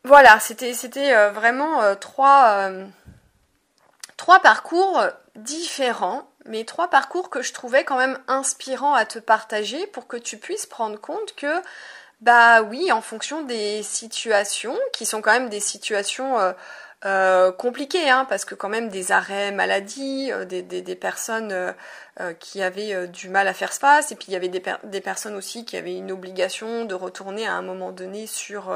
Voilà, 0.05 0.39
c'était 0.39 1.15
euh, 1.15 1.31
vraiment 1.31 1.97
trois, 1.97 2.69
trois 4.17 4.41
parcours 4.41 5.03
différents 5.35 6.29
mais 6.47 6.65
trois 6.65 6.89
parcours 6.89 7.31
que 7.31 7.43
je 7.43 7.53
trouvais 7.53 7.85
quand 7.85 7.97
même 7.97 8.19
inspirants 8.29 8.95
à 8.95 9.07
te 9.07 9.19
partager 9.19 9.87
pour 9.89 10.07
que 10.07 10.17
tu 10.17 10.37
puisses 10.39 10.67
prendre 10.67 11.01
compte 11.01 11.35
que 11.35 11.63
bah 12.21 12.63
oui, 12.63 12.93
en 12.93 13.03
fonction 13.03 13.43
des 13.43 13.83
situations, 13.83 14.79
qui 14.93 15.05
sont 15.05 15.21
quand 15.21 15.33
même 15.33 15.49
des 15.51 15.61
situations 15.61 16.39
euh, 16.39 16.53
euh, 17.05 17.53
compliquées, 17.53 18.09
hein, 18.09 18.25
parce 18.29 18.45
que 18.45 18.55
quand 18.55 18.69
même 18.69 18.89
des 18.89 19.13
arrêts 19.13 19.53
maladie, 19.53 20.31
euh, 20.33 20.45
des, 20.45 20.97
personnes 20.97 21.75
qui 22.39 22.63
avaient 22.63 23.09
du 23.09 23.29
mal 23.29 23.49
à 23.49 23.55
faire 23.55 23.73
face, 23.73 24.13
et 24.13 24.15
puis 24.15 24.27
il 24.29 24.33
y 24.33 24.37
avait 24.37 24.49
des, 24.49 25.01
personnes 25.01 25.35
aussi 25.35 25.65
qui 25.65 25.77
avaient 25.77 25.97
une 25.97 26.13
obligation 26.13 26.85
de 26.85 26.95
retourner 26.95 27.47
à 27.47 27.55
un 27.55 27.63
moment 27.63 27.91
donné 27.91 28.27
sur 28.27 28.73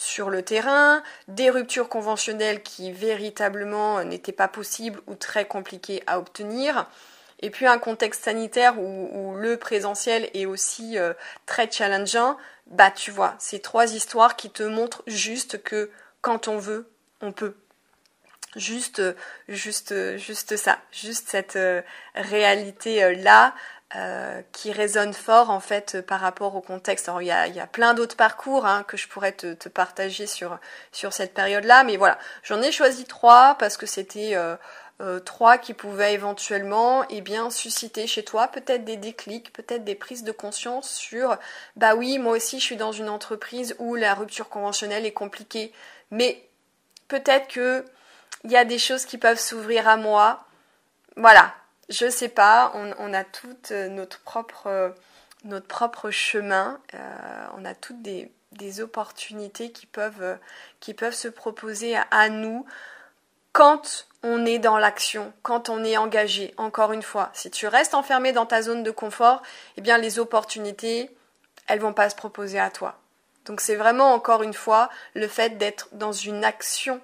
sur 0.00 0.30
le 0.30 0.42
terrain, 0.42 1.02
des 1.28 1.50
ruptures 1.50 1.90
conventionnelles 1.90 2.62
qui 2.62 2.90
véritablement 2.90 4.02
n'étaient 4.02 4.32
pas 4.32 4.48
possibles 4.48 4.98
ou 5.06 5.14
très 5.14 5.44
compliquées 5.44 6.02
à 6.06 6.18
obtenir, 6.18 6.86
et 7.40 7.50
puis 7.50 7.66
un 7.66 7.78
contexte 7.78 8.24
sanitaire 8.24 8.80
où, 8.80 9.34
le 9.36 9.58
présentiel 9.58 10.30
est 10.32 10.46
aussi 10.46 10.98
euh, 10.98 11.12
très 11.44 11.70
challengeant, 11.70 12.38
bah 12.66 12.90
tu 12.90 13.10
vois, 13.10 13.34
ces 13.38 13.60
trois 13.60 13.92
histoires 13.94 14.36
qui 14.36 14.48
te 14.50 14.62
montrent 14.62 15.02
juste 15.06 15.62
que 15.62 15.90
quand 16.22 16.48
on 16.48 16.56
veut, 16.56 16.90
on 17.20 17.32
peut. 17.32 17.54
Juste, 18.56 19.02
juste, 19.48 20.16
juste 20.16 20.56
ça, 20.56 20.78
juste 20.92 21.28
cette 21.28 21.56
euh, 21.56 21.82
réalité 22.14 23.04
euh, 23.04 23.14
là 23.14 23.54
euh, 23.96 24.40
qui 24.52 24.70
résonne 24.70 25.12
fort 25.12 25.50
en 25.50 25.58
fait 25.58 26.00
par 26.00 26.20
rapport 26.20 26.54
au 26.54 26.60
contexte. 26.60 27.08
Alors 27.08 27.22
il 27.22 27.26
y 27.26 27.32
a, 27.32 27.48
il 27.48 27.56
y 27.56 27.60
a 27.60 27.66
plein 27.66 27.92
d'autres 27.92 28.16
parcours 28.16 28.64
hein, 28.64 28.84
que 28.84 28.96
je 28.96 29.08
pourrais 29.08 29.32
te, 29.32 29.54
te, 29.54 29.68
partager 29.68 30.28
sur, 30.28 30.60
sur 30.92 31.12
cette 31.12 31.34
période-là, 31.34 31.82
mais 31.82 31.96
voilà, 31.96 32.16
j'en 32.44 32.62
ai 32.62 32.70
choisi 32.70 33.04
trois 33.04 33.56
parce 33.58 33.76
que 33.76 33.86
c'était 33.86 34.36
euh, 34.36 34.54
euh, 35.00 35.18
trois 35.18 35.58
qui 35.58 35.74
pouvaient 35.74 36.14
éventuellement 36.14 37.04
eh 37.10 37.20
bien, 37.20 37.50
susciter 37.50 38.06
chez 38.06 38.24
toi 38.24 38.46
peut-être 38.46 38.84
des 38.84 38.96
déclics, 38.96 39.52
peut-être 39.52 39.82
des 39.82 39.96
prises 39.96 40.22
de 40.22 40.30
conscience 40.30 40.94
sur 40.94 41.36
bah 41.74 41.96
oui, 41.96 42.18
moi 42.18 42.36
aussi 42.36 42.60
je 42.60 42.64
suis 42.64 42.76
dans 42.76 42.92
une 42.92 43.08
entreprise 43.08 43.74
où 43.80 43.96
la 43.96 44.14
rupture 44.14 44.48
conventionnelle 44.48 45.04
est 45.04 45.12
compliquée, 45.12 45.72
mais 46.12 46.48
peut-être 47.08 47.48
que 47.48 47.84
il 48.44 48.52
y 48.52 48.56
a 48.56 48.64
des 48.64 48.78
choses 48.78 49.04
qui 49.04 49.18
peuvent 49.18 49.40
s'ouvrir 49.40 49.88
à 49.88 49.96
moi. 49.96 50.44
Voilà, 51.16 51.54
je 51.90 52.08
sais 52.08 52.28
pas, 52.28 52.72
on, 52.74 53.12
a 53.12 53.24
toutes 53.24 53.72
euh, 53.72 53.88
notre 53.88 54.20
propre, 54.20 54.68
euh, 54.68 54.90
notre 55.44 55.66
propre 55.66 56.10
chemin, 56.10 56.80
euh, 56.94 57.46
on 57.58 57.64
a 57.64 57.74
toutes 57.74 58.00
des, 58.00 58.30
opportunités 58.80 59.72
qui 59.72 59.86
peuvent, 59.86 60.38
qui 60.80 60.92
peuvent 60.94 61.14
se 61.14 61.28
proposer 61.28 61.96
à, 62.10 62.28
nous 62.28 62.66
quand 63.52 64.06
on 64.22 64.44
est 64.44 64.58
dans 64.58 64.76
l'action, 64.76 65.32
quand 65.42 65.70
on 65.70 65.82
est 65.82 65.96
engagé. 65.96 66.52
Encore 66.58 66.92
une 66.92 67.02
fois, 67.02 67.30
si 67.32 67.50
tu 67.50 67.66
restes 67.66 67.94
enfermé 67.94 68.32
dans 68.32 68.44
ta 68.46 68.60
zone 68.60 68.82
de 68.82 68.90
confort, 68.90 69.42
eh 69.76 69.80
bien 69.80 69.98
les 69.98 70.18
opportunités, 70.18 71.10
elles 71.66 71.80
vont 71.80 71.94
pas 71.94 72.10
se 72.10 72.16
proposer 72.16 72.60
à 72.60 72.70
toi. 72.70 72.98
Donc 73.46 73.62
c'est 73.62 73.76
vraiment 73.76 74.12
encore 74.12 74.42
une 74.42 74.54
fois 74.54 74.90
le 75.14 75.26
fait 75.26 75.56
d'être 75.56 75.88
dans 75.92 76.12
une 76.12 76.44
action 76.44 77.00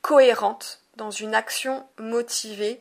cohérente, 0.00 0.80
dans 0.96 1.10
une 1.10 1.34
action 1.34 1.86
motivée 1.98 2.80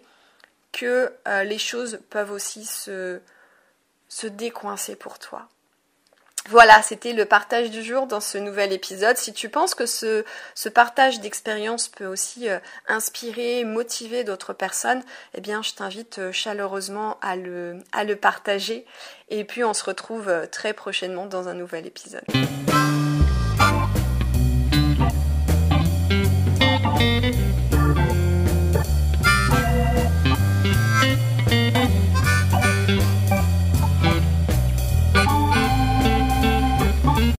que 0.72 1.14
euh, 1.28 1.44
les 1.44 1.58
choses 1.58 2.00
peuvent 2.10 2.32
aussi 2.32 2.66
se, 2.66 3.20
décoincer 4.24 4.96
pour 4.96 5.20
toi. 5.20 5.48
Voilà, 6.50 6.82
c'était 6.82 7.14
le 7.14 7.26
partage 7.26 7.70
du 7.70 7.84
jour 7.84 8.08
dans 8.08 8.20
ce 8.20 8.40
nouvel 8.40 8.74
épisode. 8.74 9.16
Si 9.16 9.32
tu 9.32 9.48
penses 9.48 9.76
que 9.76 9.86
ce, 9.86 10.24
partage 10.74 11.20
d'expérience 11.20 11.88
peut 11.88 12.08
aussi 12.08 12.50
euh, 12.50 12.58
inspirer, 12.88 13.64
motiver 13.64 14.24
d'autres 14.24 14.54
personnes, 14.54 15.04
eh 15.36 15.42
bien, 15.42 15.62
je 15.62 15.74
t'invite 15.74 16.18
euh, 16.18 16.32
chaleureusement 16.32 17.20
à 17.22 17.36
le, 17.36 17.84
partager. 18.20 18.86
Et 19.30 19.44
puis, 19.44 19.64
on 19.64 19.76
se 19.76 19.84
retrouve 19.84 20.32
très 20.52 20.74
prochainement 20.74 21.28
dans 21.28 21.48
un 21.48 21.54
nouvel 21.54 21.86
épisode. 21.86 22.24